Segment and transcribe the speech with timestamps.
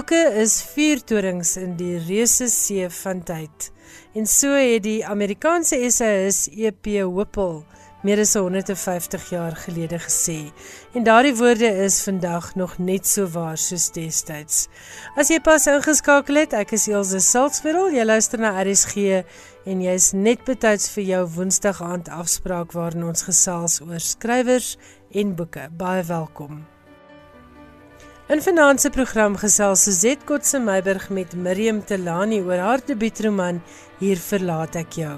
[0.00, 3.66] Boeke is vuurtorings in die reuse see van tyd.
[4.16, 7.02] En so het die Amerikaanse essayist E.P.
[7.04, 7.66] Whipple
[8.00, 10.38] meer as 150 jaar gelede gesê.
[10.96, 14.70] En daardie woorde is vandag nog net so waar soos destyds.
[15.20, 17.92] As jy pas ingeskakel het, ek is Elsje Siltsveld.
[17.92, 19.20] Jy luister na RSG
[19.68, 24.78] en jy's net betyds vir jou Woensdag aand afspraak waarin ons gesels oor skrywers
[25.12, 25.68] en boeke.
[25.76, 26.62] Baie welkom.
[28.30, 28.40] In
[28.78, 33.60] se program gesels Suzette Kotse Meiburg met Miriam Telani oor haar debuutroman
[33.98, 35.16] Hier verlaat ek jou.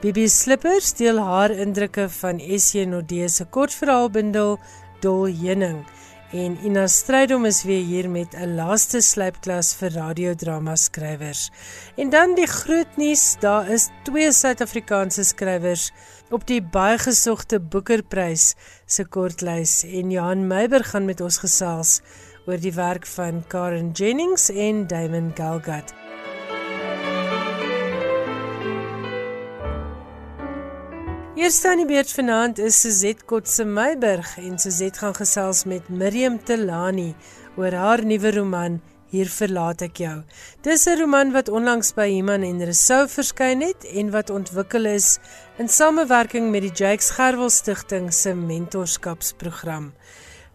[0.00, 4.56] Bibi Slipper steel haar indrukke van SJ Nodee se kortverhaalbundel
[5.02, 5.84] Dol Heuning
[6.32, 11.50] en Ina Strydom is weer hier met 'n laaste slypklas vir radiodrama skrywers.
[11.96, 15.92] En dan die groot nuus, daar is twee Suid-Afrikaanse skrywers
[16.30, 18.54] op die baie gesogte Boekerprys
[18.86, 22.00] se kortlys en Johan Meiburg gaan met ons gesels
[22.46, 25.94] oor die werk van Karen Jennings en Damon Galgut.
[31.34, 36.38] Eerste aan die beurt vanaand is Suzette Kotse Meiburg en Suzette gaan gesels met Miriam
[36.44, 37.14] Telani
[37.56, 38.80] oor haar nuwe roman
[39.14, 40.14] Hier verlaat ek jou.
[40.66, 45.18] Dis 'n roman wat onlangs by Iman en Resou verskyn het en wat ontwikkel is
[45.56, 49.92] in samewerking met die Jakes Gerwel Stichting se mentorskapsprogram.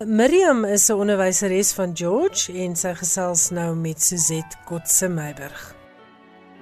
[0.05, 5.75] Miriam is 'n onderwyseres van George en sy gesels nou met Suzette Kotse Meiburg.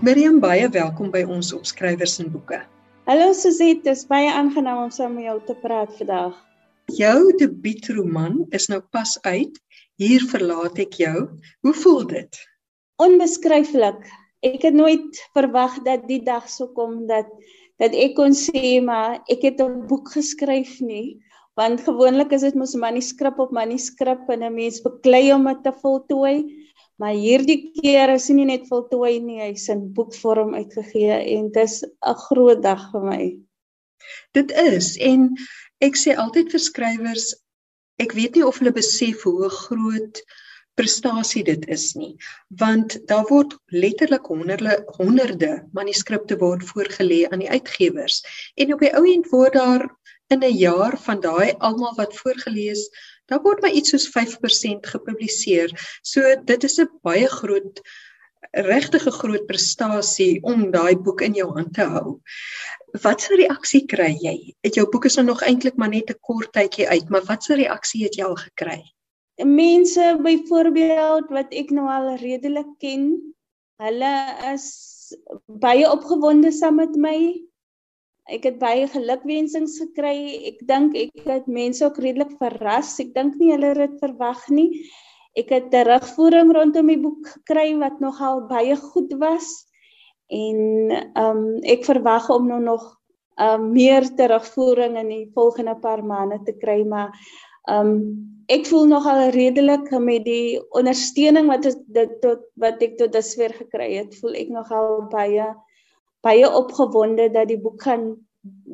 [0.01, 2.57] Miriam, baie welkom by ons opskrywers en boeke.
[3.05, 6.33] Hallo Suzette, dit is baie aangenaam om saam met jou te praat vandag.
[6.97, 9.61] Jou debuutroman is nou pas uit.
[10.01, 11.29] Hier verlaat ek jou.
[11.61, 12.41] Hoe voel dit?
[12.97, 14.01] Onbeskryflik.
[14.41, 17.29] Ek het nooit verwag dat die dag sou kom dat
[17.77, 21.21] dat ek kon sê maar ek het 'n boek geskryf nie,
[21.57, 25.73] want gewoonlik is dit mos manuskrip op manuskrip en 'n mens beklei om dit te
[25.81, 26.37] voltooi.
[26.97, 31.63] Maar hierdie keer is hy nie net voltooi nie, hy's in boekvorm uitgegee en dit
[31.63, 33.39] is 'n groot dag vir my.
[34.33, 35.35] Dit is en
[35.81, 37.33] ek sê altyd vir skrywers,
[37.99, 40.21] ek weet nie of hulle besef hoe groot
[40.77, 42.15] prestasie dit is nie,
[42.49, 48.21] want daar word letterlik honderde honderde manuskripte word voorgelê aan die uitgewers
[48.55, 49.89] en op die ou end word daar
[50.27, 52.89] in 'n jaar van daai almal wat voorgeles
[53.27, 55.71] dan word maar iets soos 5% gepubliseer.
[56.01, 57.81] So dit is 'n baie groot
[58.51, 62.19] regtig 'n groot prestasie om daai boek in jou hand te hou.
[63.03, 64.55] Wat 'n reaksie kry jy?
[64.61, 67.49] Het jou boek is nou nog eintlik maar net 'n kort tydjie uit, maar wat
[67.49, 68.83] 'n reaksie het jy al gekry?
[69.43, 73.33] Mense byvoorbeeld wat ek nou al redelik ken,
[73.77, 74.15] hulle
[74.53, 74.67] is
[75.45, 77.47] baie opgewonde saam met my.
[78.27, 80.17] Ek het baie gelukwensings gekry.
[80.49, 82.97] Ek dink ek het mense ook redelik verras.
[82.99, 84.69] Ek dink nie hulle het dit verwag nie.
[85.37, 89.67] Ek het terugvoering rondom die boek gekry wat nogal baie goed was.
[90.27, 92.83] En ehm um, ek verwag om nou nog
[93.37, 97.13] ehm um, meer terugvoering in die volgende paar maande te kry, maar
[97.69, 98.01] ehm um,
[98.47, 103.93] ek voel nogal redelik met die ondersteuning wat dit tot wat ek tot dusver gekry
[104.01, 104.15] het.
[104.19, 105.47] Voel ek nogal baie
[106.25, 108.15] baie opgewonde dat die boek gaan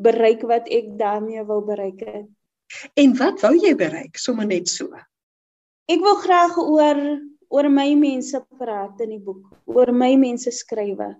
[0.04, 2.30] bereik wat ek daarmee wil bereik het.
[2.98, 4.90] En wat wou jy bereik sommer net so?
[5.92, 7.00] Ek wil graag oor
[7.54, 11.12] oor my mense praat in die boek, oor my mense skrywe.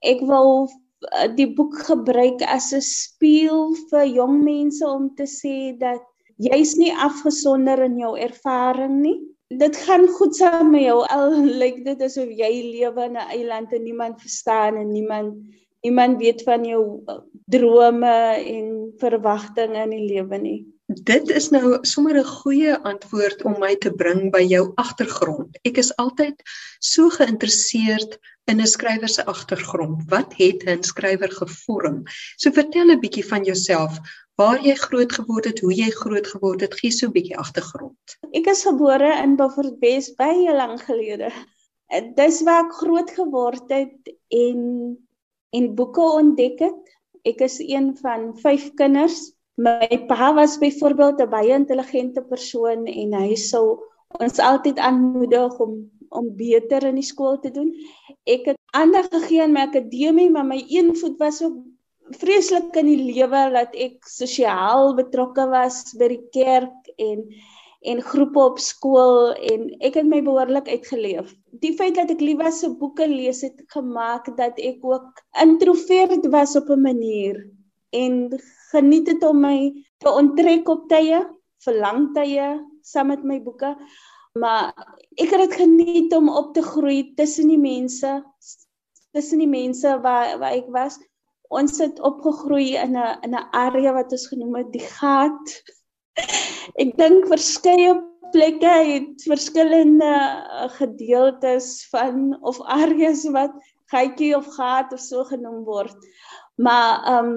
[0.00, 5.76] Ek wil eh, die boek gebruik as 'n spieël vir jong mense om te sê
[5.76, 6.00] dat
[6.40, 9.20] jy's nie afgesonder in jou ervaring nie.
[9.48, 13.72] Dit gaan goed saam met jou al lyk dit asof jy lewe in 'n eiland
[13.72, 15.38] en niemand verstaan en niemand
[15.86, 20.58] niemand weet van jou uh, drome en verwagtinge in die lewe nie.
[20.86, 25.58] Dit is nou sommer 'n goeie antwoord om my te bring by jou agtergrond.
[25.62, 26.42] Ek is altyd
[26.78, 28.18] so geïnteresseerd
[28.50, 30.02] in 'n skrywer se agtergrond.
[30.10, 32.02] Wat het 'n skrywer gevorm?
[32.36, 33.98] So vertel 'n bietjie van jouself.
[34.36, 38.16] Waar jy groot geword het, hoe jy groot geword het, gee so 'n bietjie agtergrond.
[38.36, 41.30] Ek is gebore in Beaufort West baie lank gelede.
[42.18, 44.60] Dis waar ek groot geword het en
[45.56, 46.82] en boeke ontdek het.
[47.24, 49.32] Ek is een van 5 kinders.
[49.56, 53.80] My pa was byvoorbeeld 'n baie intelligente persoon en hy sou
[54.20, 57.72] ons altyd aanmoedig om om beter in die skool te doen.
[58.24, 61.56] Ek het aandag gegee aan my akademie, maar my een voet was ook
[62.14, 67.26] vreeslik in die lewe dat ek sosiaal betrokke was by die kerk en
[67.86, 71.28] en groepe op skool en ek het my behoorlik uitgeleef.
[71.62, 76.26] Die feit dat ek lief was vir boeke lees het gemaak dat ek ook introvert
[76.32, 77.44] was op 'n manier
[77.92, 78.38] en
[78.72, 79.58] geniet het om my
[80.02, 81.20] te onttrek op tye,
[81.64, 82.48] vir lang tye
[82.82, 83.76] saam met my boeke.
[84.36, 84.74] maar
[85.16, 88.24] ek het dit geniet om op te groei tussen die mense
[89.12, 90.98] tussen die mense waar waar ek was
[91.48, 95.56] ons het opgegroei in 'n in 'n area wat ons genoem het die gat
[96.82, 97.94] ek dink verskeie
[98.32, 103.54] plekke het verskillende uh, gedeeltes van of areas wat
[103.92, 105.96] gatjie of gat of so genoem word.
[106.56, 107.36] Maar ehm um,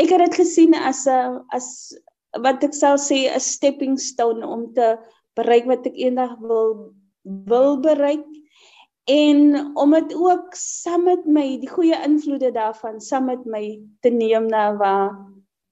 [0.00, 1.92] ek het dit gesien as 'n as
[2.40, 4.96] wat ek sou sê 'n stepping stone om te
[5.36, 8.24] bereik wat ek eendag wil wil bereik
[9.10, 9.40] en
[9.76, 13.64] om dit ook saam met my die goeie invloede daarvan saam met my
[14.04, 15.16] te neem na waar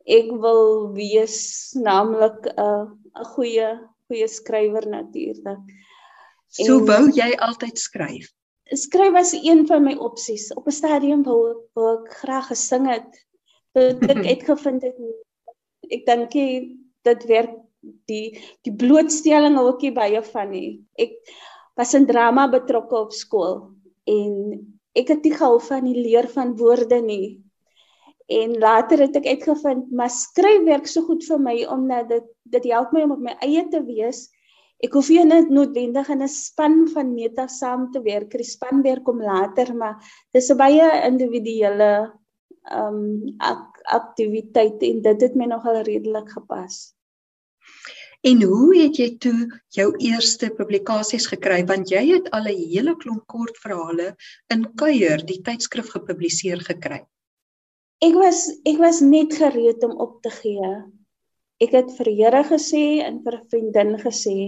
[0.09, 1.39] ek wil wees
[1.77, 2.87] naamlik 'n uh,
[3.21, 3.69] 'n goeie
[4.09, 5.63] goeie skrywer natuurlik.
[6.49, 8.33] So en, wou jy altyd skryf?
[8.73, 10.49] Skryf was een van my opsies.
[10.55, 13.27] Op 'n stadium wou, wou ek graag gesing het.
[13.73, 14.97] Tot ek uitgevind het
[15.93, 16.33] ek dink
[17.07, 17.55] dit werk
[18.11, 20.81] die die blootstelling hou ek baie van nie.
[21.01, 21.15] Ek
[21.79, 23.69] was in drama betrokke op skool
[24.11, 24.33] en
[24.99, 27.39] ek het nie gehou van die leer van woorde nie.
[28.29, 32.69] En later het ek uitgevind maar skryf werk so goed vir my omdat dit dit
[32.73, 34.27] help my om op my eie te wees.
[34.85, 38.31] Ek hoef nie net noodwendig in 'n span van meta saam te werk.
[38.31, 39.97] Die span werk kom later, maar
[40.33, 42.13] dis 'n baie individuele
[42.69, 46.98] ehm um, ak aktiwiteit en dit het my nogal redelik gepas.
[48.27, 52.97] En hoe het jy toe jou eerste publikasies gekry want jy het al 'n hele
[52.99, 54.17] klomp kortverhale
[54.51, 57.07] in Kuier die tydskrif gepubliseer gekry?
[58.03, 60.73] Ek was ek was net gereed om op te gee.
[61.61, 64.39] Ek het vir Here gesê en vir 'n vriendin gesê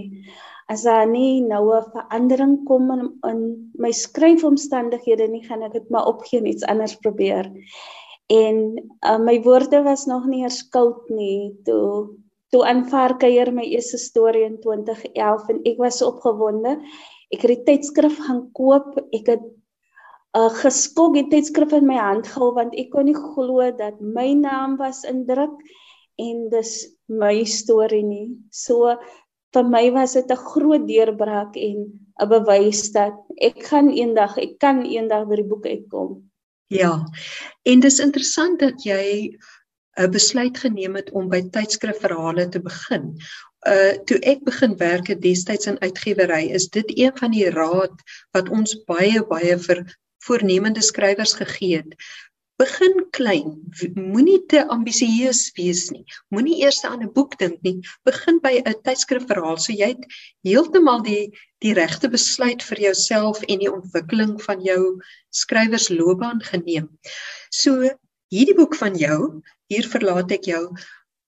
[0.67, 5.89] as daar nie nou 'n verandering kom in, in my skryfomstandighede nie, gaan ek dit
[5.89, 7.47] maar opgee en iets anders probeer.
[8.27, 8.55] En
[9.05, 12.15] uh, my woorde was nog nie erskoud nie toe
[12.51, 16.77] toe aanvaar kuier my eerste storie in 2011 en ek was so opgewonde.
[17.31, 18.97] Ek het die tydskrif gaan koop.
[19.15, 19.45] Ek het
[20.35, 24.31] uh, geskok die tydskrif in my hand gehou want ek kon nie glo dat my
[24.37, 25.55] naam was indruk
[26.19, 26.75] en dis
[27.07, 28.27] my storie nie.
[28.51, 28.97] So
[29.55, 31.77] vir my was dit 'n groot deurbraak en
[32.21, 36.31] 'n bewys dat ek gaan eendag, ek kan eendag by die boek uitkom.
[36.71, 37.03] Ja.
[37.63, 39.35] En dis interessant dat jy
[39.99, 43.17] 'n besluit geneem het om by tydskrifverhale te begin.
[43.67, 48.03] Uh toe ek begin werk het destyds in uitgewery, is dit een van die raad
[48.31, 49.83] wat ons baie baie vir
[50.25, 51.95] voornemende skrywers gegee het.
[52.61, 53.55] Begin klein.
[53.97, 56.03] Moenie te ambisieus wees nie.
[56.29, 57.79] Moenie eers aan 'n boek dink nie.
[58.05, 60.05] Begin by 'n tydskrifverhaal so jy het
[60.45, 66.89] heeltemal die die regte besluit vir jouself en die ontwikkeling van jou skrywersloopbaan geneem.
[67.49, 67.89] So
[68.31, 70.63] hierdie boek van jou hier verlaat ek jou.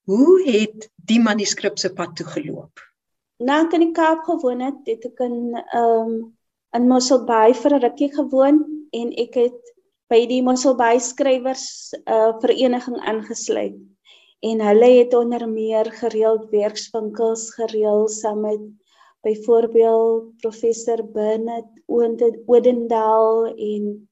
[0.10, 2.82] Hoe het die manuskrip se pad toe geloop?
[3.44, 6.16] Na ek in die Kaap gewoon het, het ek in ehm um,
[6.74, 8.64] in Mosselbaai vir 'n rukkie gewoon
[9.00, 9.74] en ek het
[10.10, 13.78] by die Mosselbaai skrywers uh vereniging aangesluit.
[14.44, 18.64] En hulle het onder meer gereeld werkswinkels gereël saam met
[19.24, 24.10] byvoorbeeld professor Bernard Odendaal en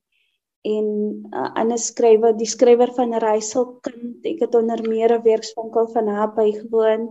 [0.62, 5.88] en 'n uh, ander skrywer, die skrywer van Reiselkind, ek het onder meer 'n werkswinkel
[5.94, 7.08] van haar bygewoon.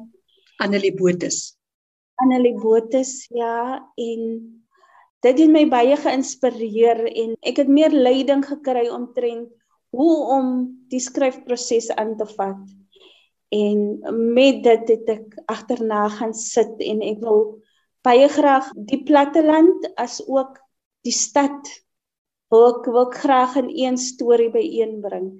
[0.62, 1.56] Annelie Botus.
[2.14, 4.20] Annelie Botus, ja, en
[5.20, 9.50] dit het my baie geïnspireer en ek het meer leiding gekry omtrent
[9.90, 10.46] hoe om
[10.88, 12.62] die skryfproses aan te vat.
[13.50, 13.78] En
[14.32, 17.58] met dit het ek agterna gaan sit en ek wil
[18.06, 20.60] baie graag die platteland as ook
[21.04, 21.68] die stad
[22.50, 25.30] wil ek wil graag in een storie byeenbring.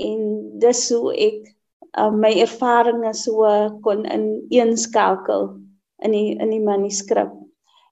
[0.00, 0.20] En
[0.60, 1.56] dis hoe ek
[1.98, 3.46] uh, my ervarings so
[3.84, 5.54] kon in een skakel
[6.04, 7.32] in die in die manuskrip.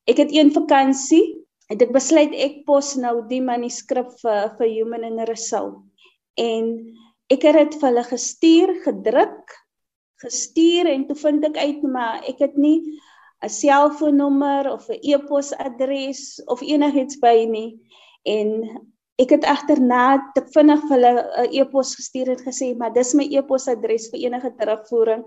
[0.09, 1.25] Ek het een vakansie
[1.73, 5.81] het ek besluit ek pos nou die manuskrip vir vir Human and Result
[6.41, 6.75] en
[7.33, 9.55] ek het dit vir hulle gestuur, gedruk,
[10.21, 13.01] gestuur en toe vind ek uit maar ek het nie
[13.45, 17.81] 'n selfoonnommer of 'n e-posadres of enigiets by nie
[18.25, 18.51] en
[19.23, 21.13] ek het agterna te vinnig vir hulle
[21.43, 25.23] 'n e-pos gestuur en gesê maar dis my e-posadres vir enige terugvoering.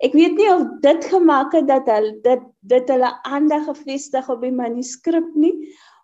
[0.00, 4.40] Ek weet nie of dit gemaak het dat hulle dit dit hulle aandag gefestig op
[4.40, 5.54] die manuskrip nie,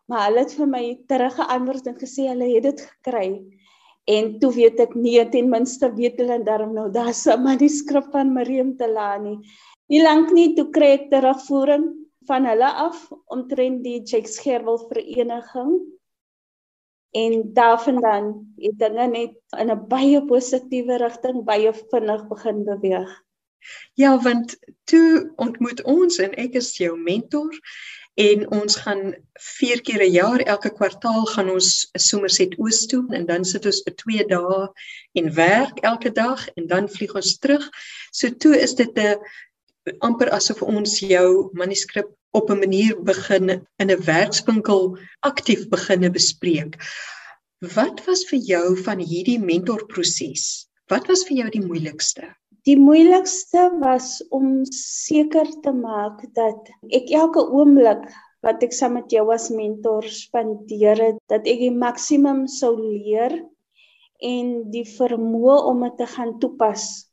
[0.08, 3.28] maar hulle het vir my teruggeantwoord en gesê hulle het dit gekry.
[4.10, 8.32] En toe weet ek nie ten minste weet hulle daarom nou daar's 'n manuskrip van
[8.32, 9.38] Mariam Telani.
[9.88, 11.88] Nie lank nie toe kry ek terugvoering
[12.26, 15.80] van hulle af omtrent die Jakes Gerwel vereniging
[17.12, 23.10] en daarvandaan het dinge net in 'n baie positiewe rigting baie vinnig begin beweeg.
[23.94, 27.52] Ja, want toe ontmoet ons en ek is jou mentor
[28.14, 33.26] en ons gaan 4 keer 'n jaar elke kwartaal gaan ons Somerset Oos toe en
[33.26, 34.68] dan sit ons vir 2 dae
[35.12, 37.70] en werk elke dag en dan vlieg ons terug.
[38.10, 39.16] So toe is dit 'n
[39.98, 43.50] amper asof ons jou manuskrip op 'n manier begin
[43.82, 46.76] in 'n werkswinkel aktief beginne bespreek.
[47.74, 50.66] Wat was vir jou van hierdie mentorproses?
[50.90, 52.34] Wat was vir jou die moeilikste?
[52.66, 58.04] Die moeilikste was om seker te maak dat ek elke oomblik
[58.42, 63.34] wat ek saam met jou as mentor spandeer het, dat ek die maksimum sou leer
[64.22, 67.11] en die vermoë om dit te gaan toepas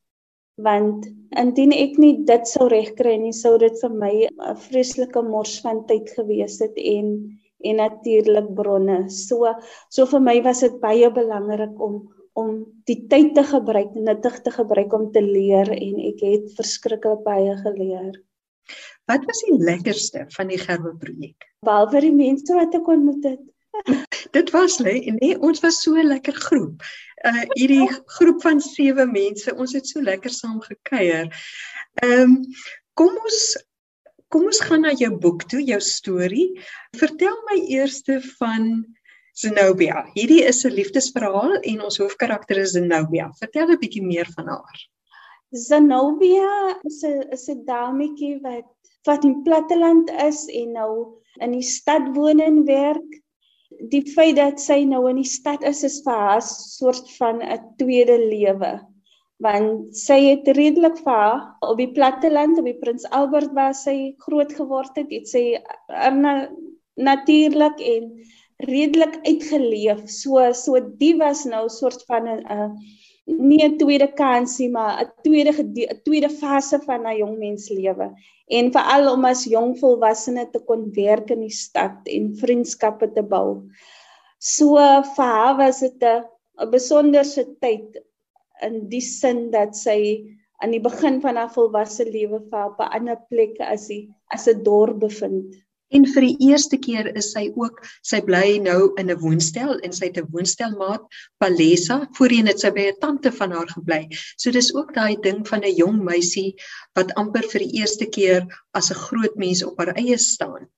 [0.66, 5.60] want indien ek nie dit sou regkry nie sou dit vir my 'n vreeslike mors
[5.66, 7.12] van tyd gewees het en
[7.60, 9.10] en natuurlik bronne.
[9.10, 9.54] So
[9.90, 12.08] so vir my was dit baie belangrik om
[12.40, 17.24] om die tyd te gebruik, nuttig te gebruik om te leer en ek het verskriklik
[17.26, 18.14] baie geleer.
[19.10, 21.50] Wat was die lekkerste van die gerwe projek?
[21.66, 23.44] Behalwe die mense wat ek ontmoet het.
[24.32, 26.84] dit was nee, nee, ons was so 'n lekker groep
[27.28, 29.52] uh hierdie groep van sewe mense.
[29.56, 31.28] Ons het so lekker saam gekuier.
[32.04, 32.38] Ehm um,
[33.00, 33.42] kom ons
[34.30, 36.52] kom ons gaan na jou boek toe, jou storie.
[36.98, 38.04] Vertel my eers
[38.38, 38.86] van
[39.34, 40.06] Zenobia.
[40.14, 43.32] Hierdie is 'n liefdesverhaal en ons hoofkarakter is Zenobia.
[43.40, 44.80] Vertel 'n bietjie meer van haar.
[45.52, 48.68] Zenobia is 'n is 'n dametjie wat
[49.08, 53.24] wat in platteland is en nou in die stad woon en werk
[53.92, 57.60] die feit dat sy nou in die stad is is vir haar soort van 'n
[57.82, 58.80] tweede lewe.
[59.40, 64.52] Want sy het redelik vir op die platteland op die Prins Albert waar sy groot
[64.54, 65.58] geword het het sy
[66.12, 66.50] na,
[66.98, 68.12] natuurlik en
[68.68, 70.10] redelik uitgeleef.
[70.10, 72.76] So so die was nou soort van 'n
[73.38, 78.08] nie 'n tweede kansie maar 'n tweede 'n tweede fase van 'n jong mens lewe
[78.58, 83.22] en veral om as jong volwassene te kon werk in die stad en vriendskappe te
[83.22, 83.70] bou.
[84.40, 84.76] So
[85.16, 88.02] vir haar was dit 'n besonderse tyd
[88.62, 90.26] in die sin dat sy
[90.62, 94.64] aan die begin van haar volwasse lewe vir 'n ander plek as die as 'n
[94.64, 95.56] dorp bevind.
[95.98, 99.94] En vir die eerste keer is sy ook, sy bly nou in 'n woonstel en
[99.98, 101.02] sy het 'n woonstelmaat,
[101.42, 101.98] Palesa.
[102.18, 104.04] Voorheen het sy by 'n tante van haar gebly.
[104.38, 106.54] So dis ook daai ding van 'n jong meisie
[106.94, 110.70] wat amper vir die eerste keer as 'n groot mens op haar eie staan.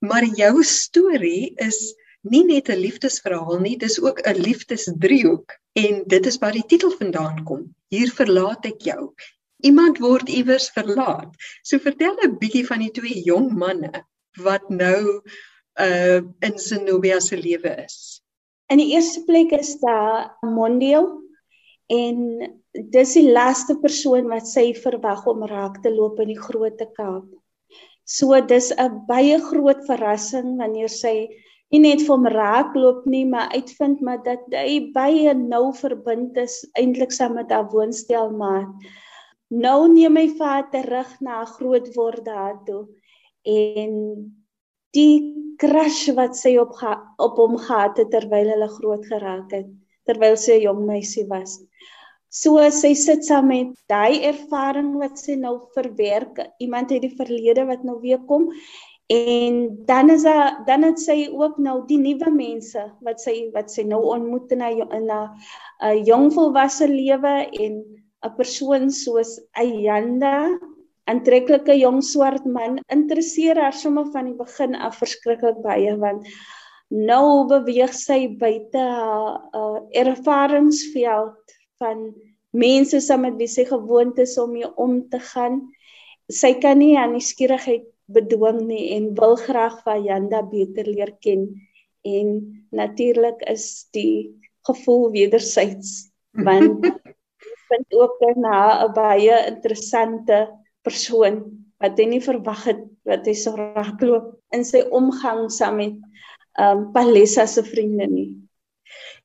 [0.00, 6.26] Maar jou storie is nie net 'n liefdesverhaal nie, dis ook 'n liefdesdriehoek en dit
[6.26, 7.74] is waar die titel vandaan kom.
[7.88, 9.12] Hier verlaat ek jou.
[9.62, 11.34] Iemand word iewers verlaat.
[11.62, 15.22] So vertel 'n bietjie van die twee jong manne wat nou
[15.80, 18.22] uh in Zenobia se lewe is.
[18.70, 21.08] In die eerste plek is daar Mondial
[21.90, 22.18] en
[22.94, 27.26] dis die laaste persoon wat sy verwag om raak te loop in die Grote Kaap.
[28.04, 31.28] So dis 'n baie groot verrassing wanneer sy
[31.70, 36.36] nie net vir hom raak loop nie, maar uitvind maar dat hy baie nou verbind
[36.36, 38.66] is eintlik saam met haar woonstel maar
[39.50, 42.86] nou neem hy vaart terug na groot word daartoe
[43.44, 43.92] en
[44.96, 45.14] die
[45.60, 46.74] crush wat sy op
[47.18, 49.68] op hom gehad het terwyl hulle groot geraak het
[50.08, 51.60] terwyl sy 'n jong meisie was.
[52.30, 56.38] So sy sit saam met daai ervaring wat sy nou verwerk.
[56.60, 58.50] Iemand uit die verlede wat nou weer kom.
[59.10, 63.70] En dan is daar dan het sy ook nou die nuwe mense wat sy wat
[63.70, 67.82] sy nou ontmoet in 'n in 'n jong volwasse lewe en
[68.22, 70.46] 'n persoon soos Ayanda
[71.10, 76.26] aantreklike jong swart man interesseer haar sommer van die begin af verskriklik baie want
[76.90, 82.10] nou beweeg sy buite haar uh, ervaringsveld van
[82.50, 85.60] mense saam met wie sy gewoond is om mee om te gaan.
[86.30, 91.14] Sy kan nie aan die skierigheid bedwing nie en wil graag van Janda beter leer
[91.22, 91.46] ken
[92.02, 92.40] en
[92.74, 94.34] natuurlik is die
[94.66, 96.86] gevoel wederzijds want
[97.70, 100.38] vind ook na 'n baie interessante
[100.86, 101.42] persoon
[101.80, 105.96] wat hy nie verwag het wat hy sou raakloop in sy omgang saam met
[106.58, 108.30] ehm um, Palessa se vriende nie.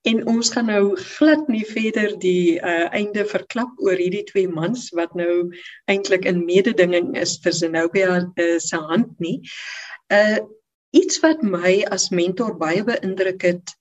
[0.05, 4.91] En ons gaan nou glad nie verder die uh, einde verklap oor hierdie twee mans
[4.97, 5.49] wat nou
[5.89, 9.39] eintlik in mededinging is vir Zenobia uh, se hand nie.
[10.13, 10.43] Uh
[10.95, 13.73] iets wat my as mentor baie beïndruk het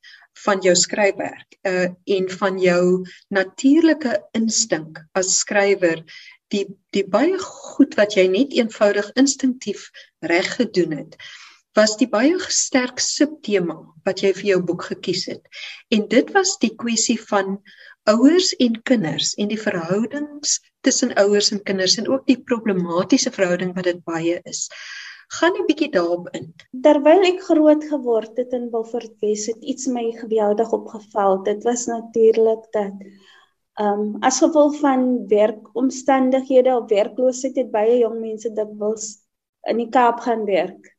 [0.43, 6.01] van jou skryfwerk uh en van jou natuurlike instink as skrywer
[6.55, 9.89] die die baie goed wat jy net eenvoudig instinktief
[10.33, 11.17] reg gedoen het
[11.79, 15.65] was die baie sterk subtema wat jy vir jou boek gekies het
[15.97, 17.59] en dit was die kwessie van
[18.13, 23.75] ouers en kinders en die verhoudings tussen ouers en kinders en ook die problematiese verhouding
[23.79, 24.69] wat dit baie is
[25.35, 26.45] Gaan 'n bietjie daarop in.
[26.87, 31.43] Terwyl ek groot geword het in Beaufort Wes, het iets my geweldig opgeval.
[31.49, 32.93] Dit was natuurlik dat
[33.83, 39.09] ehm um, as gevolg van werkomstandighede of werkloosheid het baie jong mense dikwels
[39.71, 40.93] in die Kaap gaan werk.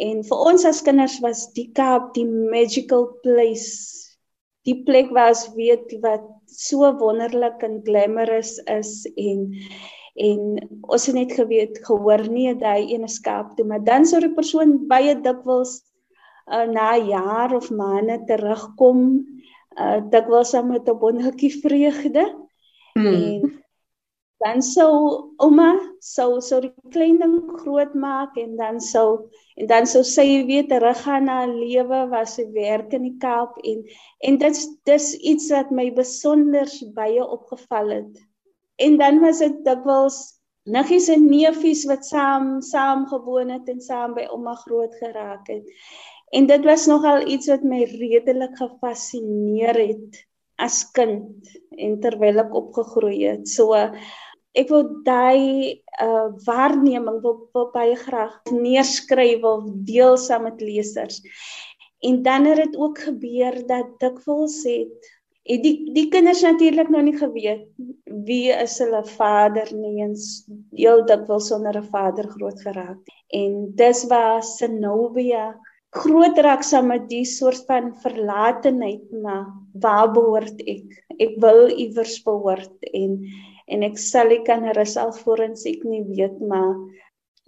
[0.00, 4.00] En vir ons as kinders was die Kaap die magical place.
[4.64, 9.50] Die plek was weet wat so wonderlik en glamorous is en
[10.14, 10.42] en
[10.94, 14.76] ons het net geweet gehoor nie daai ene skaap toe maar dan sou die persoon
[14.90, 15.80] baie dikwels
[16.46, 19.24] uh, na jaar of maande terugkom
[19.78, 22.24] uh, dikwels met 'n wonderlike vreugde
[22.94, 23.12] mm.
[23.14, 23.64] en
[24.44, 24.92] dan sou
[25.40, 25.72] ouma
[26.04, 30.66] sou sou die klein ding groot maak en dan sou en dan sou sy weer
[30.68, 33.84] teruggaan na lewe was sy werk in die Kaap en
[34.28, 38.24] en dit dis iets wat my besonder baie opgeval het.
[38.76, 40.18] En dan was dit dikwels
[40.64, 45.64] niggies en neefies wat saam saam gewoon het en saam by ouma groot geraak het.
[46.34, 50.22] En dit was nogal iets wat my redelik gefassineer het
[50.62, 53.48] as kind en terwyl ek opgegroei het.
[53.50, 53.74] So
[54.54, 61.20] ek wil daai uh waarneming wil, wil baie graag neerskryf of deel saam met lesers.
[62.04, 65.12] En dan het dit ook gebeur dat dikwels het
[65.44, 67.66] het die die kinders natuurlik nou nie geweet
[68.26, 73.00] wie is hulle vader nie eens heel dikwels sonder 'n vader groot geraak.
[73.28, 75.52] En dis waar Sinovia
[75.94, 79.46] groot raak saam met die soort van verlatenheid maar
[79.82, 80.86] waar behoort ek?
[81.18, 83.18] Ek wil iewers behoort en
[83.72, 86.74] en ek sal ek kan rus alvorens ek nie weet maar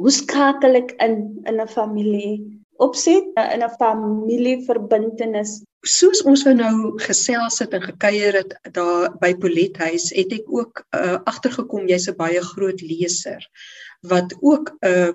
[0.00, 1.16] hoe skakel ek in
[1.50, 8.54] in 'n familie opset in 'n familieverbintenis soos ons nou gesels het en gekuier het
[8.74, 13.42] daar by Polethuis het ek ook uh, agtergekom jy's 'n baie groot leser
[14.02, 15.12] wat ook 'n uh,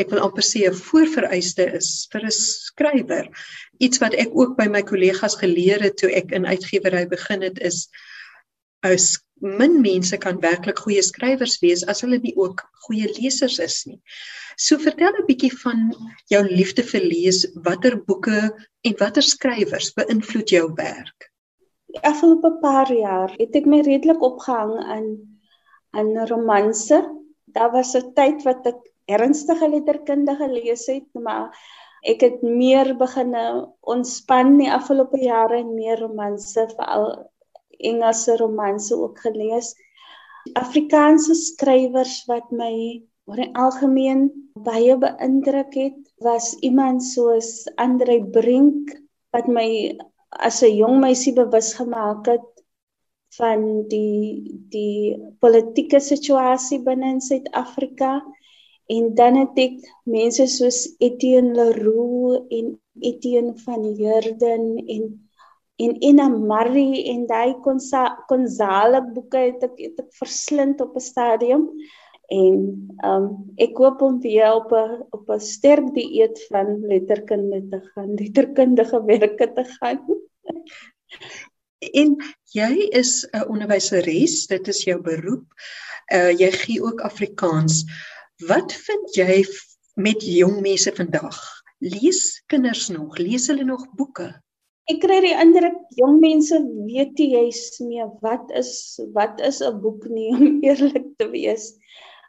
[0.00, 3.26] ek wil amper sê 'n voorvereiste is vir 'n skrywer
[3.78, 7.58] iets wat ek ook by my kollegas geleer het toe ek in uitgewery begin het
[7.70, 7.88] is
[8.84, 13.76] is min mense kan werklik goeie skrywers wees as hulle nie ook goeie lesers is
[13.88, 14.00] nie.
[14.56, 15.90] So vertel 'n bietjie van
[16.30, 18.52] jou liefde vir lees, watter boeke
[18.84, 21.30] en watter skrywers beïnvloed jou werk?
[21.94, 25.08] Die afgelope paar jaar het ek my redelik opgehang aan
[25.94, 27.02] aan romanse.
[27.46, 31.52] Daar was 'n tyd wat ek ernstige letterkunde gelees het, maar
[32.04, 33.34] ek het meer begin
[33.80, 37.08] ontspan die afgelope jare en meer romanse veral
[37.84, 39.74] Engelse romanse ook gelees.
[40.54, 44.28] Afrikaanse skrywers wat my oor die algemeen
[44.66, 48.92] baie beïndruk het, was iemand soos Andre Brink
[49.34, 49.96] wat my
[50.30, 52.50] as 'n jong meisie bewus gemaak het
[53.38, 58.20] van die die politieke situasie binne in Suid-Afrika
[58.86, 65.04] en dan het ek mense soos Etienne Leroux en Etienne van Heerden en
[65.76, 67.56] en Ina Marie en daai
[68.28, 71.64] konsale boeke het ek het ek verslind op 'n stadium
[72.32, 72.60] en
[73.04, 73.26] um
[73.60, 79.04] ek hoop om weer op 'n op 'n sterk dieet van letterkunde te gaan, letterkundige
[79.04, 80.00] werke te gaan.
[81.92, 82.16] en
[82.52, 85.46] jy is 'n onderwyseres, dit is jou beroep.
[86.12, 87.84] Uh jy gee ook Afrikaans.
[88.42, 89.44] Wat vind jy
[89.94, 91.36] met jong mense vandag?
[91.78, 93.18] Lees kinders nog?
[93.18, 94.32] Lees hulle nog boeke?
[94.90, 99.78] Ek kry die indruk jong mense weet nie jy's meer wat is wat is 'n
[99.80, 101.70] boek nie om eerlik te wees.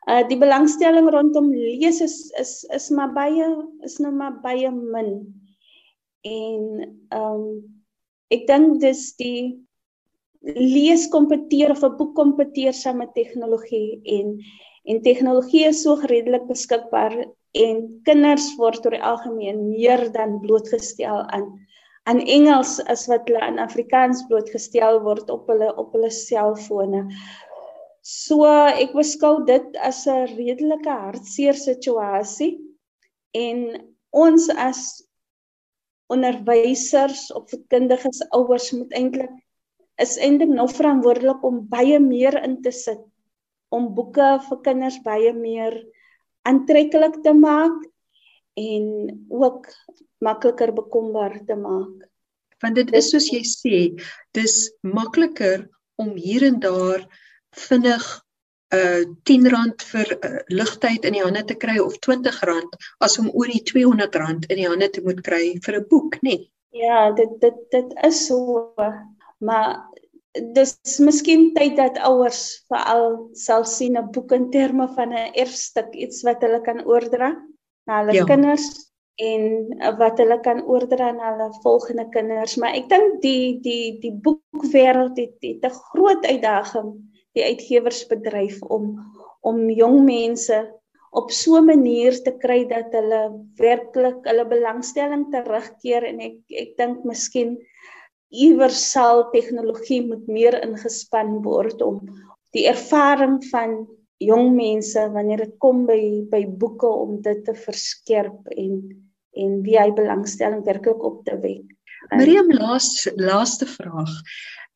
[0.08, 3.50] Uh die belangstelling rondom lees is is is maar baie
[3.84, 5.26] is nou maar baie min.
[6.22, 6.64] En
[7.18, 7.44] um
[8.30, 9.58] ek dink dis die
[10.46, 14.38] lees kompeteer of 'n boek kompeteer saam met tegnologie en
[14.86, 17.16] en tegnologie is so redelik beskikbaar
[17.66, 21.48] en kinders word oor die algemeen meer dan blootgestel aan
[22.06, 27.00] aan Engels as wat hulle in Afrikaans blootgestel word op hulle op hulle selfone.
[28.06, 32.52] So ek beskou dit as 'n redelike hartseer situasie
[33.34, 33.82] en
[34.14, 34.84] ons as
[36.14, 39.34] onderwysers of kundiges ouers moet eintlik
[40.04, 43.02] is eintlik nou verantwoordelik om baie meer in te sit
[43.78, 45.78] om boeke vir kinders baie meer
[46.50, 47.78] aantreklik te maak
[48.56, 48.86] en
[49.30, 49.70] ook
[50.24, 52.06] makliker bekombaar te maak.
[52.64, 53.80] Want dit is soos jy sê,
[54.38, 55.68] dis makliker
[56.02, 57.04] om hier en daar
[57.68, 58.06] vinnig
[58.74, 59.46] uh R10
[59.92, 64.50] vir uh, ligtyd in die hande te kry of R20 as om oor die R200
[64.50, 66.38] in die hande te moet kry vir 'n boek, nê?
[66.38, 66.52] Nee.
[66.76, 68.74] Ja, dit dit dit is so.
[69.40, 69.86] Maar
[70.56, 75.94] dis miskien tyd dat ouers veral sal sien 'n boek in terme van 'n erfstuk,
[75.96, 77.32] iets wat hulle kan oordra
[77.88, 78.26] na hulle ja.
[78.26, 78.68] kinders
[79.16, 79.44] en
[79.98, 82.58] wat hulle kan oordra aan hulle volgende kinders.
[82.58, 86.96] Maar ek dink die die die boekwêreld het, het 'n groot uitdaging
[87.36, 88.96] die uitgewersbedryf om
[89.42, 90.58] om jong mense
[91.12, 93.22] op so 'n manier te kry dat hulle
[93.56, 97.58] werklik hulle belangstelling terugkeer en ek ek dink miskien
[98.46, 102.02] iewers sal tegnologie moet meer ingespan word om
[102.56, 103.86] die ervaring van
[104.24, 106.00] jong mense wanneer dit kom by
[106.32, 108.80] by boeke om dit te verskerp en
[109.36, 111.66] en wie hy belangstelling werklik op te wek.
[112.16, 114.14] Miriam laaste laaste vraag.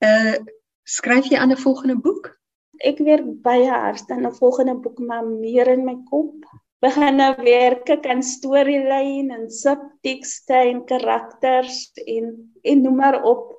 [0.04, 0.36] Uh
[0.84, 2.40] skryf jy aan 'n volgende boek?
[2.80, 6.39] ek werk baie hard aan 'n volgende boek maar meer in my kop.
[6.80, 12.32] Begin nou werk ek aan storielyn en subtekste en karakters en
[12.64, 13.58] en noem maar op.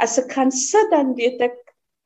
[0.00, 1.58] As ek kan sit dan weet ek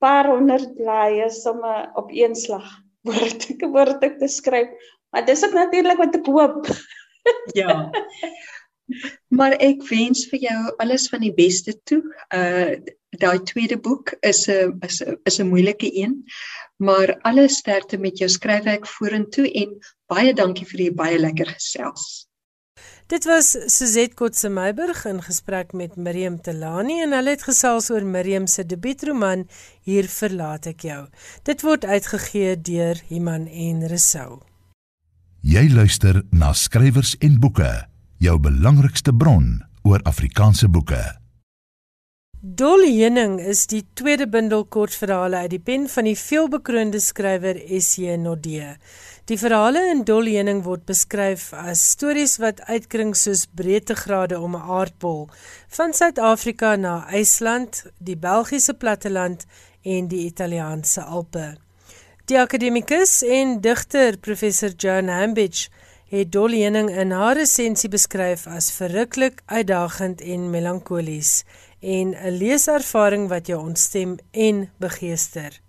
[0.03, 2.67] paar honderd blaaie sommer op een slag
[3.09, 4.73] word ek word ek te skryf.
[5.15, 6.67] Maar dis ek natuurlik wat ek hoop.
[7.61, 7.87] ja.
[9.31, 12.03] Maar ek wens vir jou alles van die beste toe.
[12.35, 12.81] Uh
[13.21, 16.25] daai tweede boek is 'n is 'n is 'n moeilike een,
[16.79, 19.79] maar alle sterkte met jou skryfwerk vorentoe en
[20.11, 22.27] baie dankie vir die baie lekker gesels.
[23.11, 28.07] Dit was Suzette Kotse Meiburg in gesprek met Miriam Telani en hulle het gesels oor
[28.07, 29.49] Miriam se debuutroman
[29.83, 31.01] Hier verlaat ek jou.
[31.43, 34.39] Dit word uitgegee deur Iman en Resou.
[35.43, 37.71] Jy luister na skrywers en boeke,
[38.23, 41.20] jou belangrikste bron oor Afrikaanse boeke.
[42.41, 48.15] Dol Hening is die tweede bundel kortverhale uit die pen van die veelbekroonde skrywer S.J.
[48.17, 48.79] Nodee.
[49.29, 54.65] Die verhale in Dol Hening word beskryf as stories wat uitkring soos breedtegrade om 'n
[54.79, 55.29] aardbol
[55.77, 59.45] van Suid-Afrika na IJsland, die Belgiese platteland
[59.85, 61.59] en die Italiaanse Alpe.
[62.25, 65.69] Die akademikus en digter professor Joan Hambidge
[66.11, 71.45] het Dol Hening in haar resensie beskryf as verruklik, uitdagend en melankolies
[71.81, 75.61] en 'n leeservaring wat jou ontstem en begeester.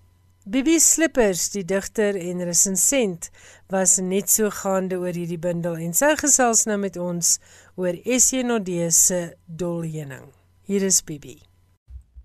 [0.44, 3.30] Bibi Slippers, die digter en resensent,
[3.70, 7.38] was net so gaande oor hierdie bundel en sy gesels nou met ons
[7.76, 10.34] oor Essie Nodee se Dolhening.
[10.66, 11.51] Hier is Bibi.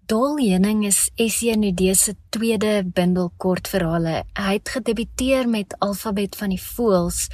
[0.07, 4.21] Dolhening is Essie Nodee se tweede bundel kortverhale.
[4.39, 7.25] Hy het gedebuteer met Alfabet van die Voëls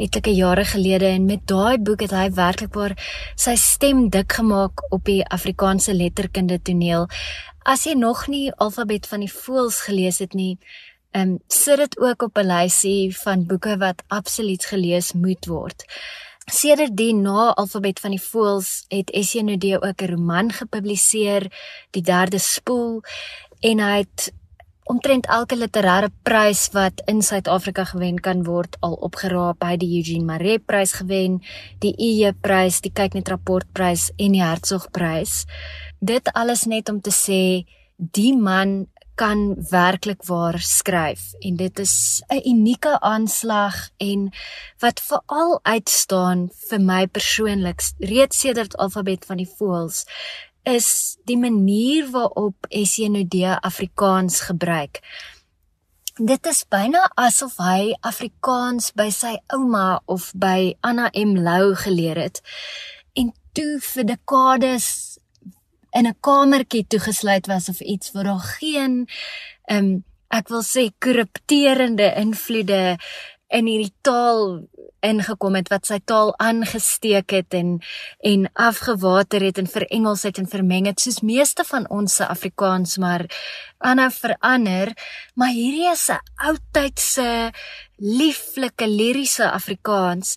[0.00, 2.96] etlike jare gelede en met daai boek het hy werklikbaar
[3.36, 7.10] sy stem dik gemaak op die Afrikaanse letterkunde toneel.
[7.60, 10.56] As jy nog nie Alfabet van die Voëls gelees het nie,
[11.12, 15.84] ehm um, sit dit ook op 'n lysie van boeke wat absoluut gelees moet word.
[16.44, 21.48] Sedert die na alfabet van die voëls het SND ook 'n roman gepubliseer,
[21.90, 23.02] Die derde spoel,
[23.60, 24.32] en hy het
[24.84, 29.62] omtrent elke literêre prys wat in Suid-Afrika gewen kan word al opgeraap.
[29.62, 31.40] Hy het die Eugene Maree prys gewen,
[31.78, 35.46] die EE prys, die Kyknet rapport prys en die Hertzog prys.
[36.00, 37.64] Dit alles net om te sê
[37.96, 44.32] die man kan werklik waar skryf en dit is 'n unieke aanslag en
[44.78, 50.04] wat veral uitstaan vir my persoonlik reeds sedert alfabet van die voëls
[50.62, 55.00] is die manier waarop SND Afrikaans gebruik.
[56.14, 62.16] Dit is byna asof hy Afrikaans by sy ouma of by Anna M Lou geleer
[62.16, 62.40] het
[63.18, 65.13] en toe vir dekades
[65.94, 69.08] in 'n kamertjie toegesluit was of iets waar daar geen
[69.64, 72.98] ehm um, ek wil sê korrupterende invloede
[73.48, 74.64] in hierdie taal
[75.04, 77.76] ingekom het wat sy taal aangesteek het en
[78.24, 82.96] en afgewater het en verengels het en vermeng het soos meeste van ons se Afrikaans
[82.98, 83.26] maar
[83.78, 84.94] aanhou verander.
[85.34, 87.52] Maar hierdie is 'n oudtydse
[87.98, 90.36] lieflike liriese Afrikaans.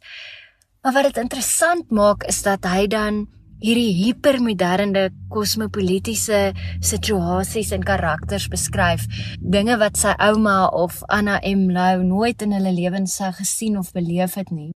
[0.81, 3.27] Maar wat dit interessant maak is dat hy dan
[3.61, 9.07] hierdie hipermoderne kosmopolitiese situasies en karakters beskryf
[9.41, 11.69] dinge wat sy ouma of Anna M.
[11.73, 14.71] Lou nooit in hulle lewens sou gesien of beleef het nie.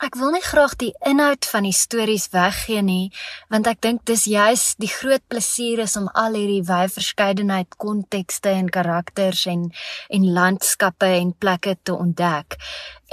[0.00, 3.10] Ek wil nie graag die inhoud van die stories weggee nie,
[3.52, 8.54] want ek dink dis juis die groot plesier is om al hierdie wye verskeidenheid kontekste
[8.62, 9.66] en karakters en
[10.08, 12.56] en landskappe en plekke te ontdek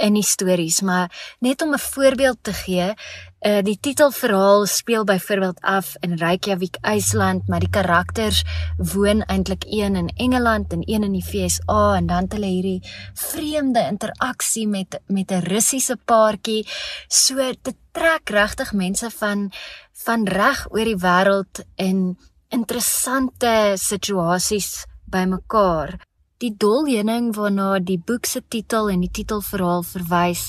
[0.00, 1.12] in die stories, maar
[1.44, 2.94] net om 'n voorbeeld te gee,
[3.40, 8.42] uh die titelverhaal speel byvoorbeeld af in Reykjavik, IJsland, maar die karakters
[8.76, 12.82] woon eintlik een in Engeland en een in die VSA en dan het hulle hierdie
[13.14, 16.66] vreemde interaksie met met 'n Russiese paartjie.
[17.08, 19.52] So dit trek regtig mense van
[19.92, 26.07] van reg oor die wêreld in interessante situasies bymekaar.
[26.38, 30.44] Die dolheuning waarna die boek se titel en die titelverhaal verwys,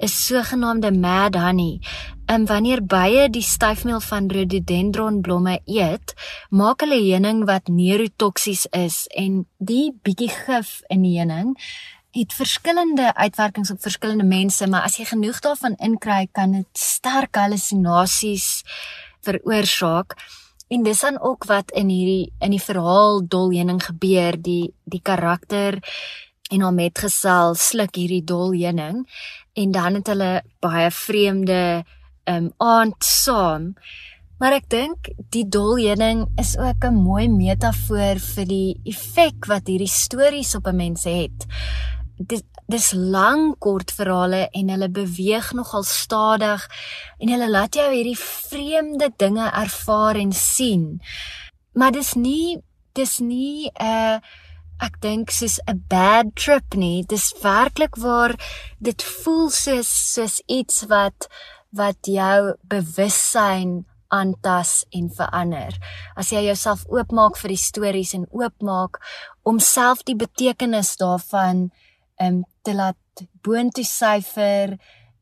[0.00, 1.74] is sogenaamde mad honey.
[2.24, 6.14] En wanneer bye die styfmeel van rhododendron blomme eet,
[6.48, 11.52] maak hulle heuning wat neurotoksies is en die bietjie gif in die heuning
[12.16, 17.36] het verskillende uitwerkings op verskillende mense, maar as jy genoeg daarvan inkry, kan dit sterk
[17.36, 18.64] halusinasies
[19.26, 20.16] veroorsaak.
[20.68, 25.78] En dis dan ook wat in hierdie in die verhaal Dolheuning gebeur, die die karakter
[26.50, 29.04] en haar metgesel sluk hierdie Dolheuning
[29.54, 31.84] en dan het hulle baie vreemde
[32.26, 33.74] um aand saam.
[34.42, 39.88] Maar ek dink die Dolheuning is ook 'n mooi metafoor vir die effek wat hierdie
[39.88, 41.46] stories op 'n mens het.
[42.18, 46.64] Dit dis lang kort verhale en hulle beweeg nogal stadig
[47.18, 50.96] en hulle laat jou hierdie vreemde dinge ervaar en sien.
[51.74, 52.58] Maar dis nie
[52.96, 54.18] dis nie 'n uh,
[54.80, 57.04] ek dink soos 'n bad trip nie.
[57.04, 58.34] Dis werklik waar
[58.80, 61.28] dit voel soos soos iets wat
[61.70, 65.74] wat jou bewussyn aantas en verander.
[66.16, 69.00] As jy jouself oopmaak vir die stories en oopmaak
[69.42, 71.70] om self die betekenis daarvan
[72.22, 74.76] um te laat boontoe syfer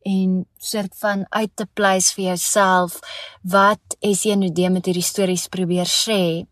[0.04, 2.98] en soort van uit te pleis vir jouself
[3.42, 6.44] wat SND met hierdie stories probeer sê.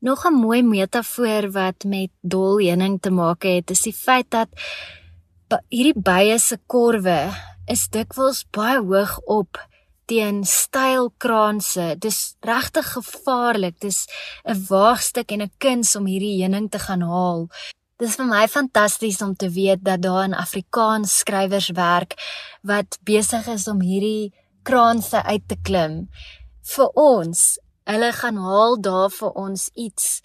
[0.00, 4.48] Nog 'n mooi metafoor wat met dolheuning te maak het, is die feit dat
[5.68, 7.32] hierdie bye se korwe
[7.66, 9.58] is dikwels baie hoog op
[10.06, 11.96] teen styl kraanse.
[11.98, 13.80] Dis regtig gevaarlik.
[13.80, 14.06] Dis
[14.44, 17.48] 'n waagstuk en 'n kuns om hierdie heuning te gaan haal.
[17.96, 22.12] Dis vir my fantasties om te weet dat daar in Afrikaans skrywers werk
[22.60, 24.34] wat besig is om hierdie
[24.68, 25.94] kraanse uit te klim
[26.74, 27.44] vir ons.
[27.88, 30.20] Hulle gaan haal daar vir ons iets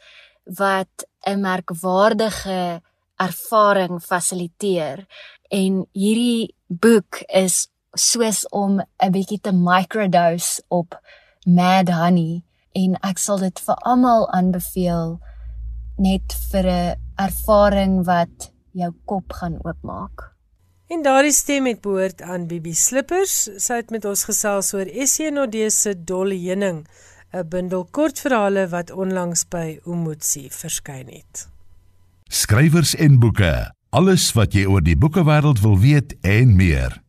[0.59, 2.81] wat 'n merkwaardige
[3.15, 5.07] ervaring fasiliteer
[5.47, 10.99] en hierdie boek is soos om 'n bietjie te microdose op
[11.45, 12.43] mad honey
[12.75, 15.19] en ek sal dit vir almal aanbeveel
[16.01, 20.31] net vir 'n ervaring wat jou kop gaan oopmaak.
[20.87, 23.49] En daardie stem het behoort aan Bibi Slippers.
[23.57, 26.87] Sy het met ons gesels oor Essenode se Dolle Heuning,
[27.33, 31.47] 'n bundel kortverhale wat onlangs by Umotsi verskyn het.
[32.27, 33.71] Skrywers en boeke.
[33.89, 37.00] Alles wat jy oor die boekewêreld wil weet en meer.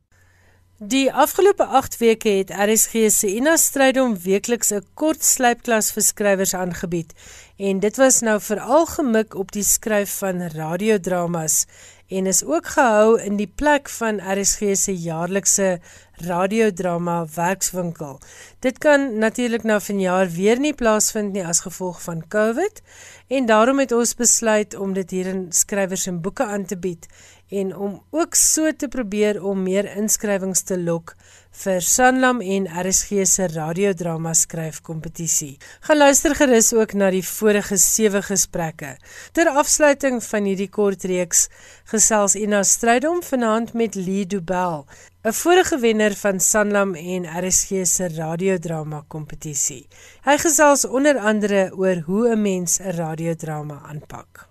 [0.85, 6.55] Die afgelope 8 weke het RSG se Ina Strydom weekliks 'n kort slypklas vir skrywers
[6.55, 7.13] aangebied.
[7.57, 11.67] En dit was nou veral gemik op die skryf van radiodramas
[12.09, 15.81] en is ook gehou in die plek van RSG se jaarlikse
[16.27, 18.19] radiodrama werkswinkel.
[18.61, 22.83] Dit kan natuurlik nou vanjaar weer nie plaasvind nie as gevolg van COVID
[23.29, 27.09] en daarom het ons besluit om dit hier in skrywers en boeke aan te bied
[27.53, 31.15] en om ook so te probeer om meer inskrywings te lok
[31.63, 35.59] vir Sanlam en RSG se radiodrama skryfkompetisie.
[35.85, 38.95] Gaan luister gerus ook na die vorige 7 gesprekke.
[39.37, 41.49] Ter afsluiting van hierdie kort reeks
[41.93, 44.87] gesels Ina Strydom vanaand met Lee Dubel,
[45.23, 49.87] 'n vorige wenner van Sanlam en RSG se radiodrama kompetisie.
[50.27, 54.49] Hy gesels onder andere oor hoe 'n mens 'n radiodrama aanpak.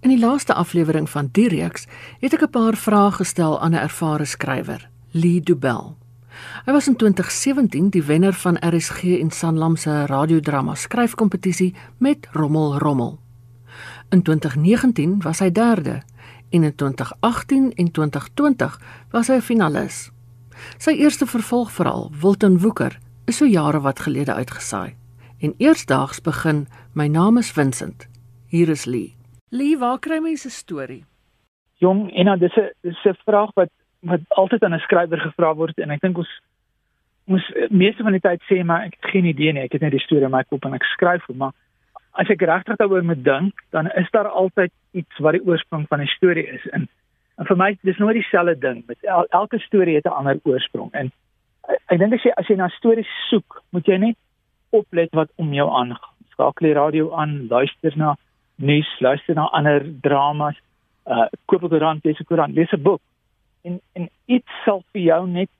[0.00, 1.86] In die laaste aflewering van die reeks
[2.20, 5.96] het ek 'n paar vrae gestel aan 'n ervare skrywer, Lee Dubel.
[6.64, 12.78] Hy was in 2017 die wenner van RSG en Sanlam se radiodrama skryfkompetisie met Rommel
[12.78, 13.18] Rommel.
[14.08, 16.02] In 2019 was hy derde
[16.52, 18.80] en in 2018 en 2020
[19.10, 20.11] was hy 'n finalis.
[20.78, 24.94] Sy eerste vervolgverhaal, Wilton Woeker, is so jare wat gelede uitgesaai.
[25.40, 28.08] En eersdaags begin My naam is Vincent.
[28.48, 29.14] Hier is Lee.
[29.48, 31.04] Lee, waar kry mense storie?
[31.78, 33.70] Jong, en dan dis 'n dis 'n vraag wat
[34.00, 36.40] wat altyd aan 'n skrywer gevra word en ek dink ons
[37.24, 39.94] moes meeste van die tyd sê maar ek het geen idee nie, ek het net
[39.94, 41.52] die storie in my kop en ek skryf hom, maar
[42.12, 46.00] as ek regtig daaroor moet dink, dan is daar altyd iets wat die oorsprong van
[46.00, 46.88] 'n storie is en,
[47.38, 50.90] en vir my dis nooit dieselfde ding met el, elke storie het 'n ander oorsprong
[50.92, 51.12] en
[51.68, 54.16] ek, ek dink as jy as jy na stories soek, moet jy net
[54.70, 56.14] oplet wat om jou aangaan.
[56.32, 58.16] Skakel die radio aan, luister na
[58.56, 60.56] nuus, luister na ander dramas,
[61.06, 63.02] uh koop 'n koerant, lees 'n koerant, lees 'n boek.
[63.64, 65.50] En en iets sal vir jou net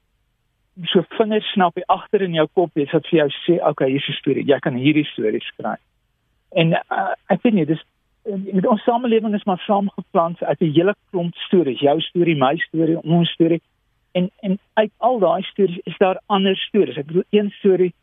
[0.84, 4.44] so vingersnappie agter in jou kop hê wat vir jou sê, okay, hier's 'n storie.
[4.44, 5.80] Jy kan hierdie storie skryf.
[6.54, 7.84] En uh, ek weet nie, dis
[8.24, 13.02] met ons samelewing is maar saamgeplant uit 'n hele klomp stories, jou storie, my storie,
[13.02, 13.62] ons storie.
[14.12, 16.96] En en uit al daai stories is daar ander stories.
[16.96, 17.94] Ek bedoel een storie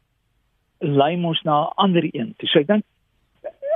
[0.78, 2.36] lei mos na 'n ander een.
[2.38, 2.84] So ek dink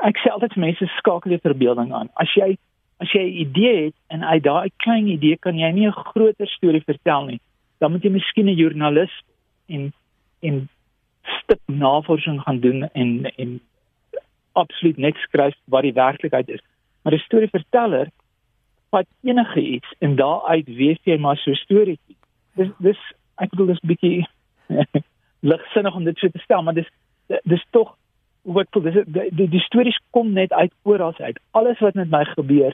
[0.02, 2.10] ek sê altyd mense skakel jou verbeelding aan.
[2.14, 2.58] As jy
[3.00, 6.48] as jy 'n idee het en uit daai klein idee kan jy nie 'n groter
[6.48, 7.40] storie vertel nie,
[7.80, 9.22] dan moet jy miskien 'n joernalis
[9.68, 9.94] en
[10.42, 10.70] en
[11.24, 13.60] stip navorsing gaan doen en en
[14.54, 16.62] absoluut net skryf wat die werklikheid is.
[17.04, 18.08] Maar 'n storieverteller
[18.90, 22.18] vat enige iets en daaruit wees jy maar so storieetjie.
[22.56, 23.00] Dis dis
[23.42, 24.28] ek bedoel dis bietjie
[25.52, 26.90] ligsinnig om dit so te stel, maar dis
[27.44, 27.96] dis tog
[28.44, 31.40] wat dis die, die die stories kom net uit oral uit.
[31.52, 32.74] Alles wat met my gebeur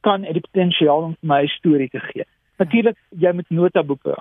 [0.00, 2.24] kan het die potensiaal om my 'n storie te gee.
[2.58, 4.16] Natuurlik jy moet notaboeke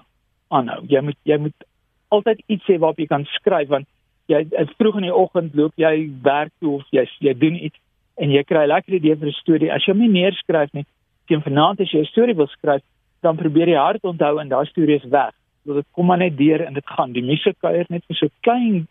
[0.48, 0.84] aanhou.
[0.88, 1.66] Jy moet jy moet
[2.08, 3.88] altyd iets hê waarop jy kan skryf want
[4.32, 4.46] jy
[4.78, 7.80] vroeg in die oggend loop jy werk toe of jy jy doen iets
[8.18, 9.72] en jy kry 'n lekker idee vir 'n storie.
[9.72, 10.86] As jy hom nie neerskryf nie,
[11.28, 12.82] teen vanaand as jy 'n storie wil skryf,
[13.22, 15.34] dan probeer jy hard onthou en daai storie is weg.
[15.66, 17.14] Want dit kom maar net deur en dit gaan.
[17.14, 18.88] Die musiek kuier net vir so klein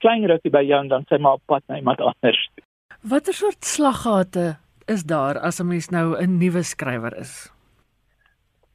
[0.00, 2.48] klein rukkie by jou en dan sê maar op pad na iemand anders.
[3.02, 7.50] Watter soort slaggate is daar as 'n mens nou 'n nuwe skrywer is?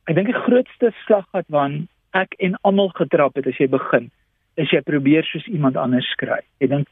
[0.07, 4.11] Ek dink die grootste slaggat waarna ek en almal getrap het as jy begin,
[4.57, 6.45] is jy probeer soos iemand anders skryf.
[6.61, 6.89] Jy dink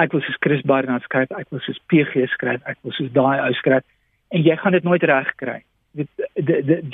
[0.00, 3.42] ek wil soos Chris Barnard skryf, ek wil soos PG skryf, ek wil soos daai
[3.44, 3.84] ou skryf
[4.32, 5.58] en jy gaan dit nooit reg kry.
[5.92, 6.08] Dit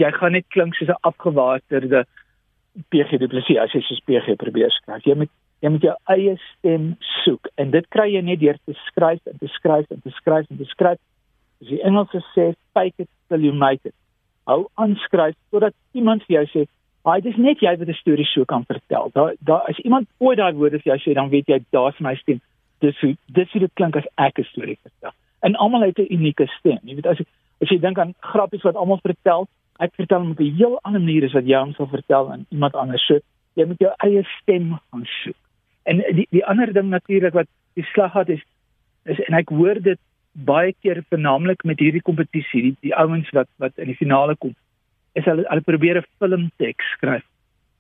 [0.00, 2.04] jy gaan net klink soos 'n afgewaterde
[2.90, 5.06] PG Du Plessis as jy soos PG probeer skryf.
[5.06, 5.30] Jy moet
[5.62, 9.38] jy moet jou eie stem soek en dit kry jy net deur te skryf en
[9.38, 10.98] te skryf en te skryf en te skryf.
[11.62, 13.94] As die Engelse sê fake it till you make it.
[14.46, 16.68] Hou aan skryf totdat iemand vir jou sê,
[17.08, 20.38] "Haai, dis net jy wat 'n storie so kan vertel." Daar daar as iemand ooit
[20.38, 22.40] daai woorde vir jou sê, dan weet jy daar's my stem.
[22.80, 26.12] Dis hoe dis hoe dit klink as ek 'n storie vertel en almal het 'n
[26.12, 26.78] unieke stem.
[26.82, 27.20] Jy weet as
[27.60, 31.00] as jy dink aan grappies wat almal vertel, ek vertel hom op 'n heel ander
[31.00, 33.06] manier as wat jy hom sou vertel aan iemand anders.
[33.06, 33.18] So
[33.54, 35.36] jy moet jou eie stem gaan soek.
[35.82, 38.42] En die die ander ding natuurlik wat die slag gehad is
[39.04, 39.98] is en ek hoor dit
[40.32, 44.54] baie keer vernaamlik met hierdie kompetisie, die, die ouens wat wat in die finale kom,
[45.14, 47.24] is hulle hulle probeer 'n filmteks skryf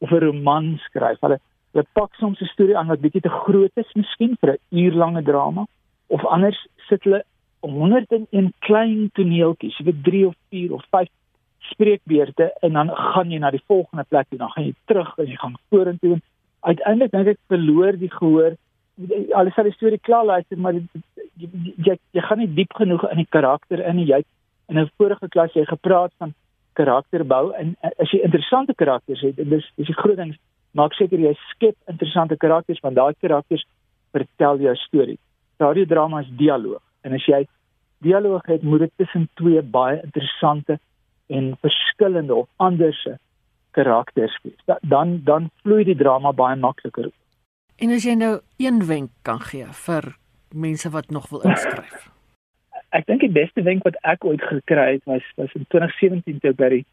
[0.00, 1.18] of 'n roman skryf.
[1.20, 1.38] Hulle
[1.72, 5.22] hulle pak soms 'n storie aan wat bietjie te groot is miskien vir 'n uurlange
[5.22, 5.66] drama
[6.08, 7.22] of anders sit hulle
[7.60, 11.08] 101 klein toneeltjies, jy weet 3 of 4 of 5
[11.70, 15.26] spreekbeurte en dan gaan jy na die volgende plek toe, dan gaan jy terug en
[15.26, 16.20] jy gaan vorentoe.
[16.60, 18.56] Uiteindelik dink ek verloor die gehoor
[19.34, 20.82] alles sal die storie klaar luister, maar jy,
[21.86, 24.22] jy jy gaan nie diep genoeg in die karakter in jy
[24.68, 26.34] in 'n vorige klas jy gepraat van
[26.78, 30.34] karakterbou en as jy interessante karakters het, dis dis die groot ding
[30.78, 33.64] maak seker jy skep interessante karakters want daai karakters
[34.16, 35.18] vertel jou storie.
[35.60, 37.44] Radiodrama is dialoog en as jy
[38.04, 40.78] dialoog het, moet dit tussen twee baie interessante
[41.34, 43.18] en verskillende of anderse
[43.76, 44.60] karakters wees.
[44.82, 47.10] Dan dan vloei die drama baie makliker.
[47.78, 50.14] En as jy nou een wenk kan gee vir
[50.54, 52.08] mense wat nog wil inskryf.
[52.96, 56.54] Ek dink die beste wenk wat ek ooit gekry het was was in 2017 toe
[56.56, 56.84] by die,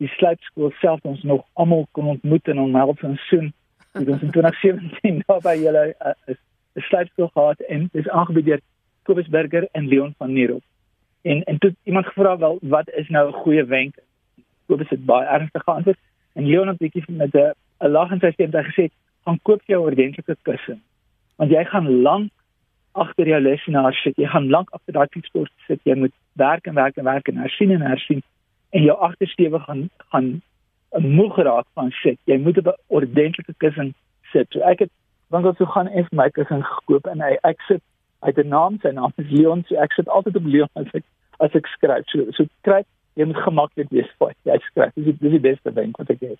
[0.00, 3.52] die sluitskool self ons nog almal kon ontmoet en omhels en soen.
[3.92, 6.14] Dit was in 2017 daar by julle uh,
[6.76, 8.62] 'n sluitskool gehad en dis aangebied deur
[9.02, 10.62] Kobus Burger en Leon van Nierop.
[11.22, 13.94] En en toe iemand gevra wel wat is nou 'n goeie wenk?
[14.66, 15.98] Kobus het baie ernstig geantwoord
[16.32, 18.88] en Leon het bietjie met 'n 'n lag in sy stem gesê,
[19.24, 20.80] "Gaan koop jou 'n ordentlike kussing."
[21.36, 22.30] Want jy gaan lank
[22.92, 24.16] agter jou lesenaar sit.
[24.16, 25.80] Jy gaan lank agter daai toetsport sit.
[25.84, 28.22] Jy moet werk en werk en werk en hersien en hersien
[28.70, 30.42] en jou agtersteewe gaan gaan
[30.98, 32.18] moeg raak van sit.
[32.24, 33.94] Jy moet 'n ordentlike kussing
[34.32, 34.46] sit.
[34.50, 34.90] So ek het
[35.32, 37.82] want ek sou gaan en my kussing gekoop en hy ek sit
[38.22, 41.04] uit 'n naam sy naam is Leon so ek sit altyd op Leon as ek
[41.38, 42.82] as ek skryf so so kry
[43.16, 46.38] jy moet gemaklik wees vir jy skryf dis dis die beste ding wat ek het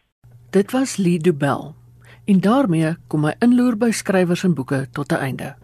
[0.59, 1.75] dit was Lee Dubel
[2.27, 5.55] en daarmee kom my inloer by skrywers en boeke tot 'n einde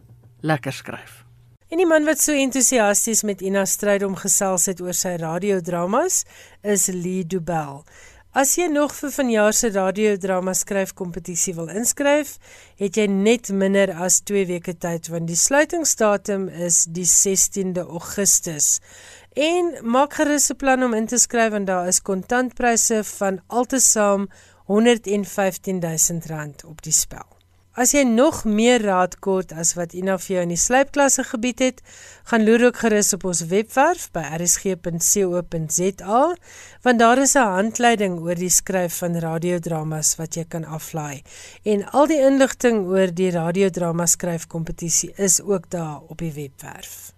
[0.41, 1.25] lekker skryf
[1.69, 6.23] En die man wat so entoesiasties met Ina stryd om gesels het oor sy radiodramas
[6.65, 7.83] is Lee Dubel.
[8.33, 12.39] As jy nog vir vanjaar se radiodrama skryfkompetisie wil inskryf,
[12.81, 18.79] het jy net minder as 2 weke tyd want die sluitingsdatum is die 16de Augustus.
[19.37, 24.29] En maak gerus 'n plan om in te skryf want daar is kontantpryse van altesaam
[24.69, 27.38] R115 000 op die spel.
[27.79, 31.61] As jy nog meer raad kort as wat Ina vir jou in die slypklasse gebied
[31.63, 31.77] het,
[32.27, 36.23] gaan loer ook gerus op ons webwerf by rsg.co.za
[36.83, 41.23] want daar is 'n handleiding oor die skryf van radiodramas wat jy kan aflaai.
[41.63, 47.13] En al die inligting oor die radiodrama skryfkompetisie is ook daar op die webwerf.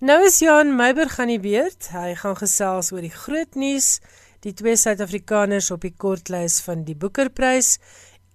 [0.00, 1.88] Nou is Jan Meiberg aan die beurt.
[1.92, 4.00] Hy gaan gesels oor die groot nuus,
[4.40, 7.78] die twee Suid-Afrikaners op die kortlys van die Boekerprys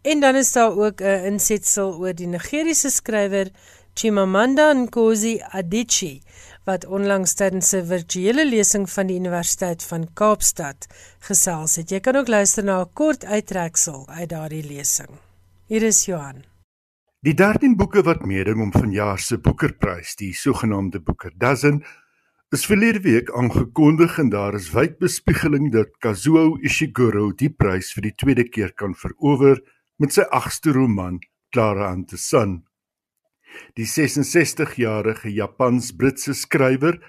[0.06, 3.47] En dan is daar ook 'n insetsel oor die Nigeriese skrywer
[3.93, 6.22] Chimamanda Ngozi Adichie
[6.64, 10.88] wat onlangs tydens 'n virtuele lesing van die Universiteit van Kaapstad
[11.20, 11.89] gesels het.
[11.89, 15.10] Jy kan ook luister na 'n kort uittreksel uit daardie lesing.
[15.68, 16.43] Hier is Johan.
[17.20, 21.84] Die 13 boeke wat meeding om vanjaar se Boekerprys, die sogenaamde Booker Dozen,
[22.49, 28.01] is verlede week aangekondig en daar is wyd bespiegeling dat Kazuo Ishiguro die prys vir
[28.01, 29.62] die tweede keer kan verower
[30.02, 31.20] met sy agste roman
[31.52, 32.64] Clara and the Sun.
[33.80, 37.00] Die 66-jarige Japans-Britse skrywer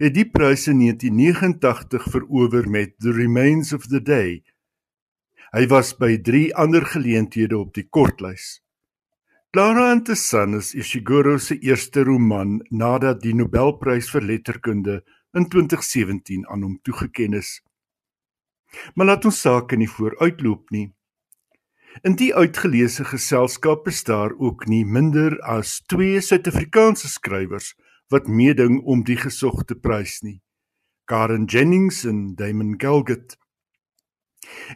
[0.00, 4.40] het die prys in 1989 verower met The Remains of the Day.
[5.52, 8.62] Hy was by 3 ander geleenthede op die kortlys.
[9.52, 15.02] Clara and the Sun is Ishiguro se eerste roman nadat die Nobelprys vir letterkunde
[15.36, 17.50] in 2017 aan hom toegekend is.
[18.96, 20.86] Maar laat ons sake nie vooruitloop nie.
[22.00, 27.74] In die uitgeleese geselskap is daar ook nie minder as twee Suid-Afrikaanse skrywers
[28.08, 30.40] wat meeding om die gesogte prys nie.
[31.04, 33.36] Karen Jennings en Damon Galgut.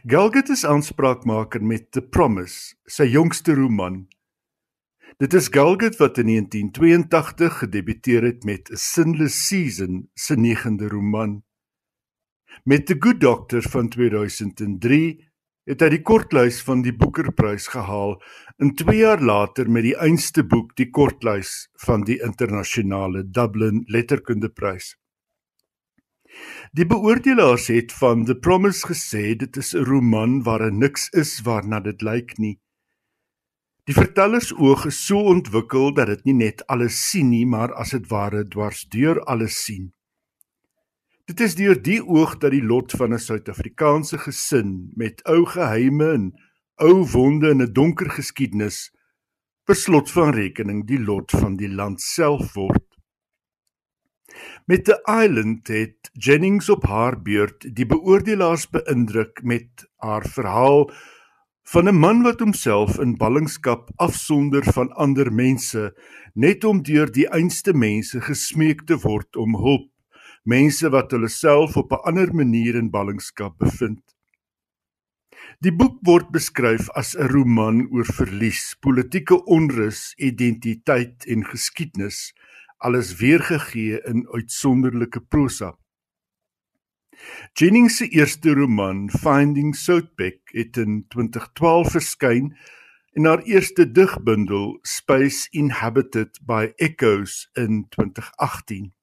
[0.05, 4.05] Galgut is aanspraakmaker met The Promise, sy jongste roman.
[5.17, 11.41] Dit is Galgut wat in 1982 gedebuteer het met A Sinless Season, sy negende roman.
[12.63, 15.26] Met The Good Doctor van 2003
[15.67, 18.15] het hy die kortlys van die Boekerprys gehaal
[18.63, 24.95] en 2 jaar later met die einste boek die kortlys van die internasionale Dublin Letterkundeprys.
[26.71, 31.79] Die beoordelaars het van The Promise gesê dit is 'n roman waarin niks is waarna
[31.79, 32.59] dit lyk nie.
[33.87, 37.91] Die vertellers oog is so ontwikkel dat dit nie net alles sien nie, maar as
[37.91, 39.93] dit ware dwars deur alles sien.
[41.27, 46.05] Dit is deur die oog dat die lot van 'n Suid-Afrikaanse gesin met ou geheime
[46.11, 46.27] en
[46.79, 48.77] ou wonde en 'n donker geskiedenis
[49.67, 52.85] beslot van rekening die lot van die land self word.
[54.65, 60.91] Met The Island het Jennings op haar beurt die beoordelaars beïndruk met haar verhaal
[61.63, 65.91] van 'n man wat homself in ballingskap afsonder van ander mense
[66.33, 69.91] net om deur die einste mense gesmeek te word om hulp
[70.47, 74.03] mense wat hulle self op 'n ander manier in ballingskap bevind.
[75.59, 82.33] Die boek word beskryf as 'n roman oor verlies, politieke onrus, identiteit en geskiedenis,
[82.77, 85.77] alles weergegee in uitsonderlike prosa.
[87.53, 92.57] Jennings se eerste roman, Finding Southbeck, het in 2012 verskyn
[93.13, 98.96] en haar eerste digbundel, Space Inhabited by Echoes in 2018.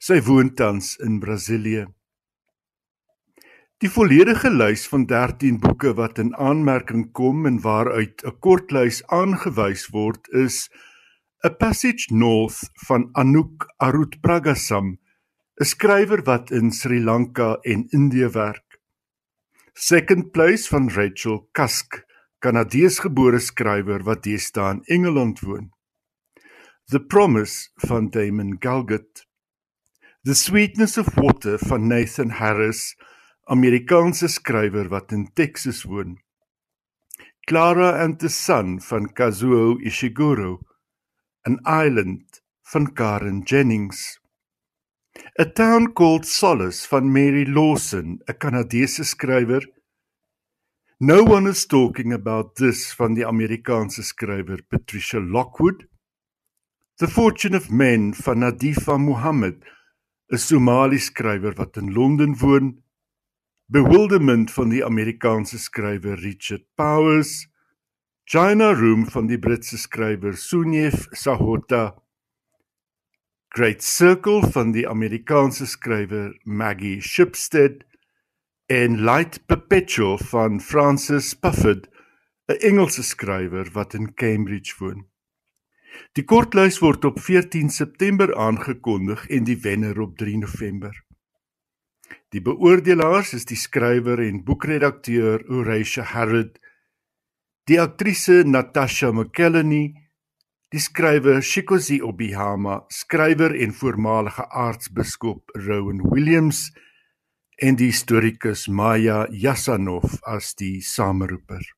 [0.00, 1.86] Sy woon tans in Brasilië.
[3.84, 9.90] Die volledige lys van 13 boeke wat in aanmerking kom en waaruit 'n kortlys aangewys
[9.92, 10.70] word is
[11.44, 14.96] A Passage North van Anouk Arutpragasam,
[15.60, 18.80] 'n skrywer wat in Sri Lanka en Indië werk.
[19.74, 22.06] Second Place van Rachel Cusk,
[22.38, 25.70] Kanadeesgebore skrywer wat deesdae in Engeland woon.
[26.88, 29.25] The Promise van Damon Galgut.
[30.26, 32.96] The Sweetness of Water van Nathan Harris,
[33.48, 36.16] Amerikaanse skrywer wat in Texas woon.
[37.46, 40.58] Clara and the Sun van Kazuo Ishiguro,
[41.44, 42.40] An Island
[42.72, 44.18] van Karen Jennings.
[45.38, 49.62] A Town Called Solace van Mary Lawson, 'n Kanadese skrywer.
[50.98, 55.86] No one is talking about this van die Amerikaanse skrywer Patricia Lockwood.
[56.98, 59.62] The Fortune of Men van Nadifa Muhammad
[60.32, 62.82] 'n Somali skrywer wat in Londen woon,
[63.68, 67.48] Bewilderment van die Amerikaanse skrywer Richard Powers,
[68.24, 71.94] China Room van die Britse skrywer Sunyef Sahota,
[73.54, 77.84] Great Circle van die Amerikaanse skrywer Maggie Shipstead
[78.66, 81.86] en Light Perpetual van Francis Pufford,
[82.48, 85.06] 'n Engelse skrywer wat in Cambridge woon.
[86.16, 90.94] Die kortlys word op 14 September aangekondig en die wenner op 3 November.
[92.34, 96.58] Die beoordelaars is die skrywer en boekredakteur Horatia Harrod,
[97.66, 99.94] die aktrise Natasha McKelleney,
[100.72, 106.70] die skrywer Shikozi Obihama, skrywer en voormalige aartsbiskop Rowan Williams
[107.62, 111.75] en die historikus Maya Yasanov as die sameroeper.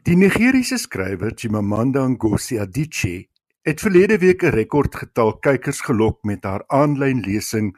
[0.00, 3.28] Die Nigeriese skrywer Chimamanda Ngozi Adichie
[3.60, 7.76] het verlede week 'n rekordgetal kykers gelok met haar aanlyn lesing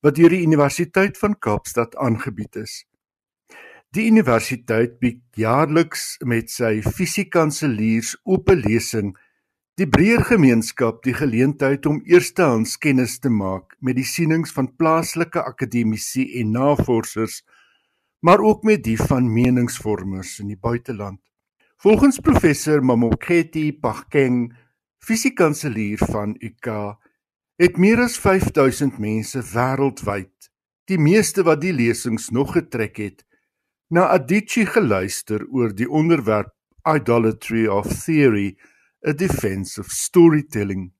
[0.00, 2.86] wat deur die Universiteit van Kaapstad aangebied is.
[3.92, 9.16] Die universiteit bied jaarliks met sy fisiekanseliers oop lesing
[9.76, 15.44] die breër gemeenskap die geleentheid om eerstehands kennis te maak met die sienings van plaaslike
[15.44, 17.44] akademici en navorsers,
[18.20, 21.20] maar ook met die van meningsvormers in die buiteland.
[21.80, 24.50] Volgens professor Mamoketi Pagkeng,
[25.00, 26.68] fisiekanselier van UK,
[27.56, 30.50] het meer as 5000 mense wêreldwyd,
[30.92, 33.24] die meeste wat die lesings nog getrek het,
[33.88, 36.52] na Adichie geluister oor die onderwerp
[36.84, 38.58] Idolatry of Theory,
[39.00, 40.90] a Defense of Storytelling.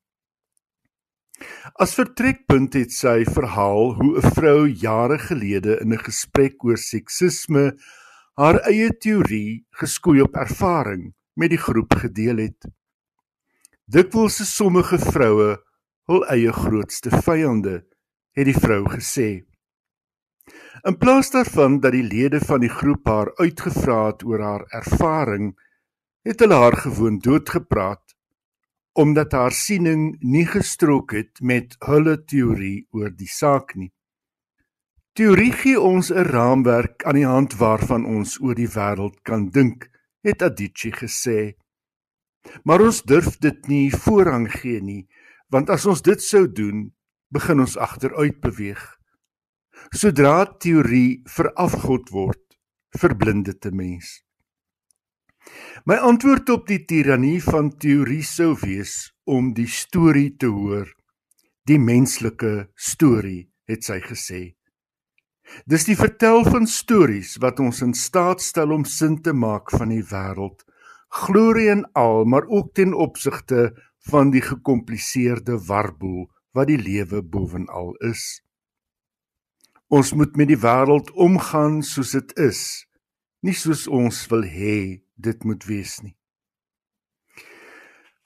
[1.76, 7.76] As vertrekpunt het sy verhaal hoe 'n vrou jare gelede in 'n gesprek oor seksisme
[8.40, 12.68] haar eie teorie geskoei op ervaring met die groep gedeel het.
[13.84, 15.58] Dikwels se sommige vroue
[16.08, 17.82] hul eie grootste vyande,
[18.32, 19.28] het die vrou gesê.
[20.88, 25.52] In plaas daarvan dat die lede van die groep haar uitgevra het oor haar ervaring,
[26.24, 28.16] het hulle haar gewoon doodgepraat
[29.00, 33.92] omdat haar siening nie gestrook het met hulle teorie oor die saak nie.
[35.20, 39.90] Teorie gee ons 'n raamwerk aan die hand waarvan ons oor die wêreld kan dink,
[40.24, 41.40] het Adichie gesê.
[42.64, 45.08] Maar ons durf dit nie voorrang gee nie,
[45.52, 46.94] want as ons dit sou doen,
[47.28, 48.80] begin ons agteruit beweeg.
[49.92, 52.56] Sodra teorie verafgod word,
[52.96, 54.24] verblind dit 'n mens.
[55.84, 60.88] My antwoord op die tirannie van teorie sou wees om die storie te hoor.
[61.64, 64.59] Die menslike storie, het sy gesê.
[65.66, 69.92] Dis die vertel van stories wat ons in staat stel om sin te maak van
[69.92, 70.62] die wêreld,
[71.10, 73.70] glorie en al, maar ook ten opsigte
[74.10, 78.42] van die gekompliseerde warboel wat die lewe bovenal is.
[79.90, 82.86] Ons moet met die wêreld omgaan soos dit is,
[83.42, 86.14] nie soos ons wil hê dit moet wees nie.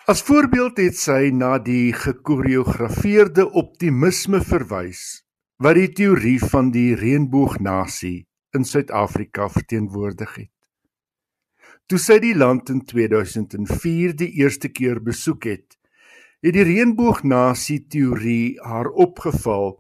[0.05, 5.24] As voorbeeld het sy na die gekoreografeerde optimisme verwys
[5.63, 8.25] wat die teorie van die reënboognasie
[8.55, 10.51] in Suid-Afrika verteenwoordig het.
[11.87, 15.77] Toe sy die land in 2004 die eerste keer besoek het,
[16.45, 19.77] het die reënboognasie teorie haar opgeval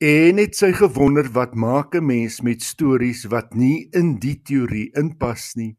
[0.00, 4.90] en het sy gewonder wat maak 'n mens met stories wat nie in die teorie
[4.96, 5.76] inpas nie.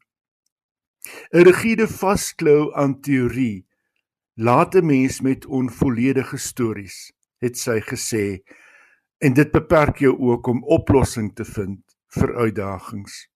[1.33, 3.65] 'n Rigiede vasklou aan teorie
[4.35, 7.11] laat 'n mens met onvolledige stories,
[7.41, 8.41] het sy gesê,
[9.21, 11.81] en dit beperk jou ook om oplossing te vind
[12.17, 13.27] vir uitdagings.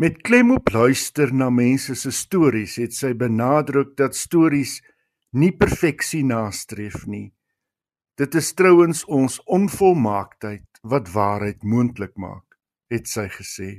[0.00, 4.78] Met klem op luister na mense se stories, het sy benadruk dat stories
[5.36, 7.28] nie perfeksie nastreef nie.
[8.16, 12.58] Dit is trouens ons onvolmaaktheid wat waarheid moontlik maak,
[12.90, 13.70] het sy gesê.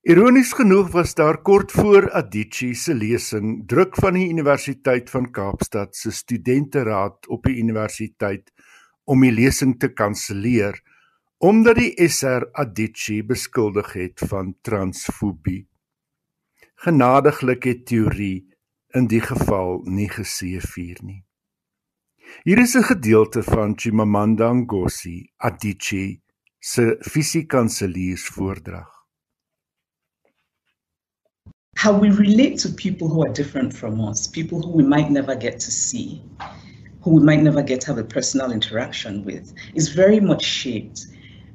[0.00, 5.96] Ironies genoeg was daar kort voor Adichie se lesing druk van die Universiteit van Kaapstad
[5.96, 8.48] se studenteraad op die universiteit
[9.04, 10.80] om die lesing te kanselleer
[11.36, 15.68] omdat die SR Adichie beskuldig het van transfobie.
[16.80, 18.48] Genadiglik het teorie
[18.96, 21.24] in die geval nie geseëvier nie.
[22.48, 26.22] Hier is 'n gedeelte van Chimamanda Ngozi Adichie
[26.58, 28.99] se fisiekanseliers-voordrag.
[31.80, 35.34] How we relate to people who are different from us, people who we might never
[35.34, 36.22] get to see,
[37.00, 41.06] who we might never get to have a personal interaction with, is very much shaped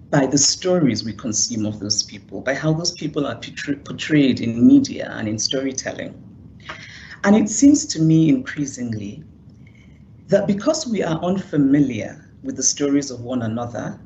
[0.09, 3.39] by the stories we consume of those people, by how those people are
[3.83, 6.19] portrayed in media and in storytelling.
[7.23, 9.23] And it seems to me increasingly
[10.27, 13.99] that because we are unfamiliar with the stories of one another,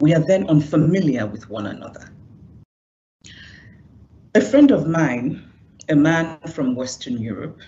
[0.00, 2.10] we are then unfamiliar with one another.
[4.34, 5.52] A friend of mine
[5.88, 7.60] a man from Western Europe,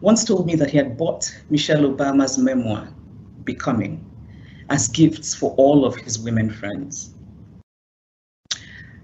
[0.00, 2.88] once told me that he had bought Michelle Obama's memoir,
[3.44, 4.08] Becoming,
[4.70, 7.14] as gifts for all of his women friends.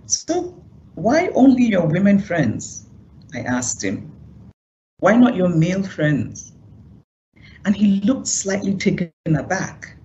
[0.06, 0.62] So,
[0.94, 2.86] why only your women friends?
[3.34, 4.12] I asked him.
[5.00, 6.52] Why not your male friends?
[7.64, 9.97] And he looked slightly taken aback.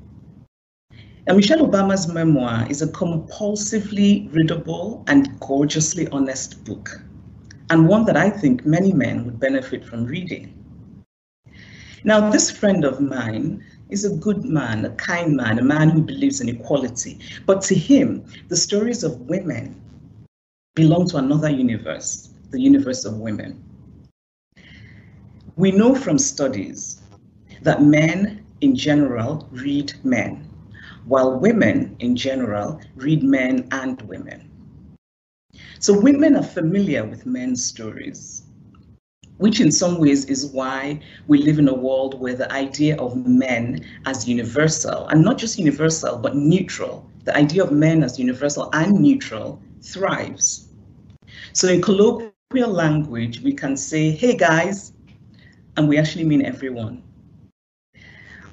[1.26, 7.01] Michelle Obama's memoir is a compulsively readable and gorgeously honest book
[7.69, 10.53] and one that I think many men would benefit from reading.
[12.03, 16.01] Now, this friend of mine is a good man, a kind man, a man who
[16.01, 17.19] believes in equality.
[17.45, 19.82] But to him, the stories of women
[20.76, 23.63] belong to another universe, the universe of women.
[25.55, 27.01] We know from studies
[27.61, 30.49] that men in general read men,
[31.06, 34.49] while women in general read men and women.
[35.80, 38.43] So women are familiar with men's stories.
[39.38, 43.16] which in some ways is why we live in a world where the idea of
[43.16, 48.70] men as universal, and not just universal, but neutral, the idea of men as universal
[48.74, 50.70] and neutral thrives.
[51.54, 54.93] So in colloquial language, we can say, hey guys,
[55.78, 57.04] and we actually mean everyone.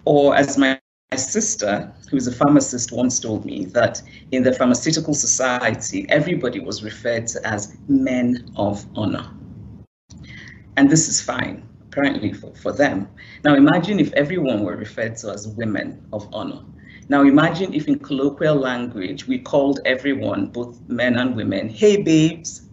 [0.05, 0.80] Or as my
[1.17, 4.01] sister, who's a pharmacist, once told me that
[4.31, 9.29] in the pharmaceutical society, everybody was referred to as men of honor.
[10.77, 13.09] And this is fine, apparently, for, for them.
[13.43, 16.63] Now imagine if everyone were referred to as women of honor.
[17.09, 22.69] Now imagine if in colloquial language we called everyone, both men and women, hey babes.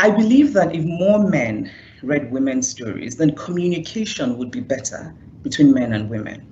[0.00, 1.70] I believe that if more men
[2.02, 6.46] read women's stories, then communication would be better between men and women.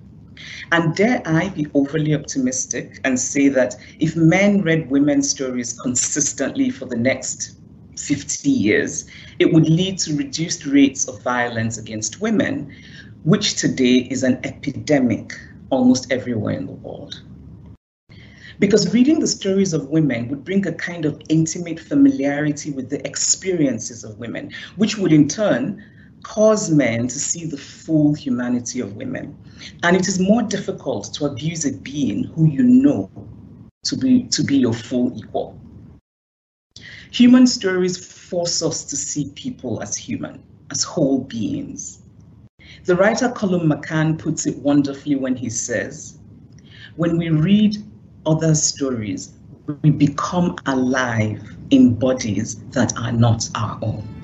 [0.71, 6.71] And dare I be overly optimistic and say that if men read women's stories consistently
[6.71, 7.59] for the next
[7.99, 9.07] 50 years,
[9.39, 12.73] it would lead to reduced rates of violence against women,
[13.25, 15.33] which today is an epidemic
[15.71, 17.23] almost everywhere in the world.
[18.59, 23.05] Because reading the stories of women would bring a kind of intimate familiarity with the
[23.07, 25.83] experiences of women, which would in turn
[26.23, 29.37] cause men to see the full humanity of women.
[29.83, 33.11] And it is more difficult to abuse a being who you know
[33.85, 35.59] to be, to be your full equal.
[37.11, 42.03] Human stories force us to see people as human, as whole beings.
[42.85, 46.19] The writer Colum McCann puts it wonderfully when he says,
[46.97, 47.77] when we read
[48.27, 49.33] other stories,
[49.83, 54.18] we become alive in bodies that are not our own.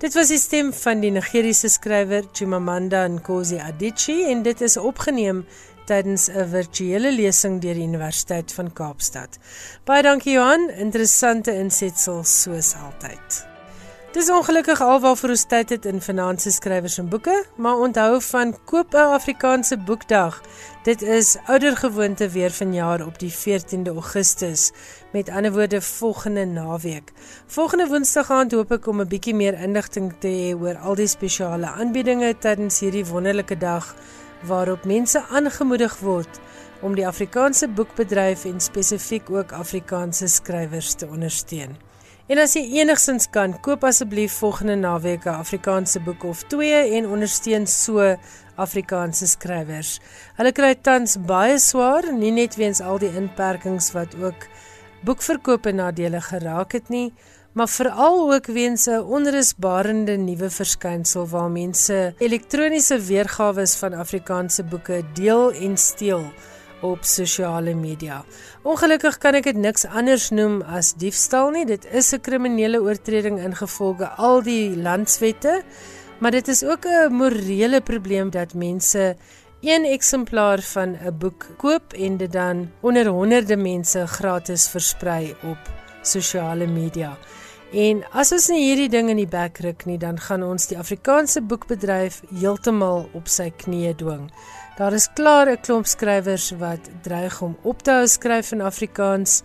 [0.00, 5.42] Dit was die stem van die Nigeriese skrywer Chimamanda Ngozi Adichie en dit is opgeneem
[5.90, 9.38] tydens 'n virtuele lesing deur die Universiteit van Kaapstad.
[9.84, 13.49] Baie dankie Johan, interessante insetsels soos altyd.
[14.10, 18.94] Dis ongelukkig alwaarvoor ons tyd het in finansies skrywers en boeke, maar onthou van koop
[18.94, 20.40] 'n Afrikaanse boekdag.
[20.82, 24.72] Dit is oudergewoonte weer vanjaar op die 14de Augustus.
[25.12, 27.12] Met ander woorde volgende naweek.
[27.46, 31.06] Volgende Woensdag aand hoop ek om 'n bietjie meer inligting te hê oor al die
[31.06, 33.94] spesiale aanbiedinge tydens hierdie wonderlike dag
[34.42, 36.40] waarop mense aangemoedig word
[36.80, 41.89] om die Afrikaanse boekbedryf en spesifiek ook Afrikaanse skrywers te ondersteun.
[42.30, 47.08] En as jy enigsins kan, koop asseblief volgende naweek 'n Afrikaanse boek of twee en
[47.10, 48.14] ondersteun so
[48.54, 49.98] Afrikaanse skrywers.
[50.36, 54.46] Hulle kry tans baie swaar, nie net weens al die inperkings wat ook
[55.02, 57.12] boekverkope nadele geraak het nie,
[57.52, 65.02] maar veral ook weens 'n onrusbarende nuwe verskynsel waar mense elektroniese weergawe van Afrikaanse boeke
[65.14, 66.30] deel en steel
[66.80, 68.24] op sosiale media.
[68.62, 71.64] Ongelukkig kan ek dit niks anders noem as diefstal nie.
[71.66, 75.62] Dit is 'n kriminele oortreding ingevolge al die landswette,
[76.18, 79.16] maar dit is ook 'n morele probleem dat mense
[79.60, 85.58] een eksemplaar van 'n boek koop en dit dan onder honderde mense gratis versprei op
[86.02, 87.18] sosiale media.
[87.70, 90.78] En as ons nie hierdie ding in die bek ruk nie, dan gaan ons die
[90.78, 94.24] Afrikaanse boekbedryf heeltemal op sy knieë dwing.
[94.80, 99.42] Daar is klaar 'n klomp skrywers wat dreig om op te hou skryf in Afrikaans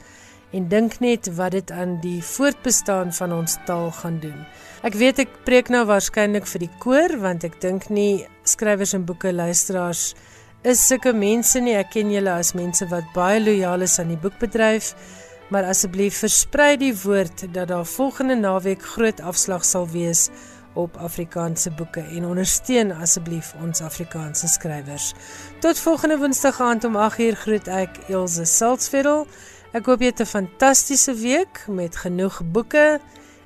[0.52, 4.46] en dink net wat dit aan die voortbestaan van ons taal gaan doen.
[4.84, 9.06] Ek weet ek preek nou waarskynlik vir die koor want ek dink nie skrywers en
[9.06, 10.16] boeke luisteraars
[10.64, 11.76] is sulke mense nie.
[11.76, 14.96] Ek ken julle as mense wat baie lojaal is aan die boekbedryf.
[15.50, 20.30] Maar asseblief versprei die woord dat daar volgende naweek groot afslag sal wees
[20.76, 25.14] op Afrikaanse boeke en ondersteun asseblief ons Afrikaanse skrywers.
[25.60, 29.28] Tot volgende Woensdag aand om 8uur groet ek Elsje Salzveld.
[29.76, 33.00] Ek hoop jy het 'n fantastiese week met genoeg boeke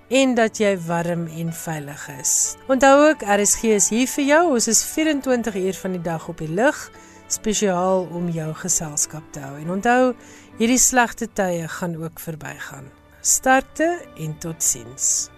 [0.10, 2.56] en dat jy warm en veilig is.
[2.68, 4.54] Onthou ook RSG is hier vir jou.
[4.54, 6.92] Ons is 24 uur van die dag op die lug
[7.28, 9.58] spesiaal om jou geselskap te hou.
[9.62, 10.14] En onthou,
[10.58, 12.90] hierdie slegte tye gaan ook verbygaan.
[13.22, 15.30] Sterkte en totsiens.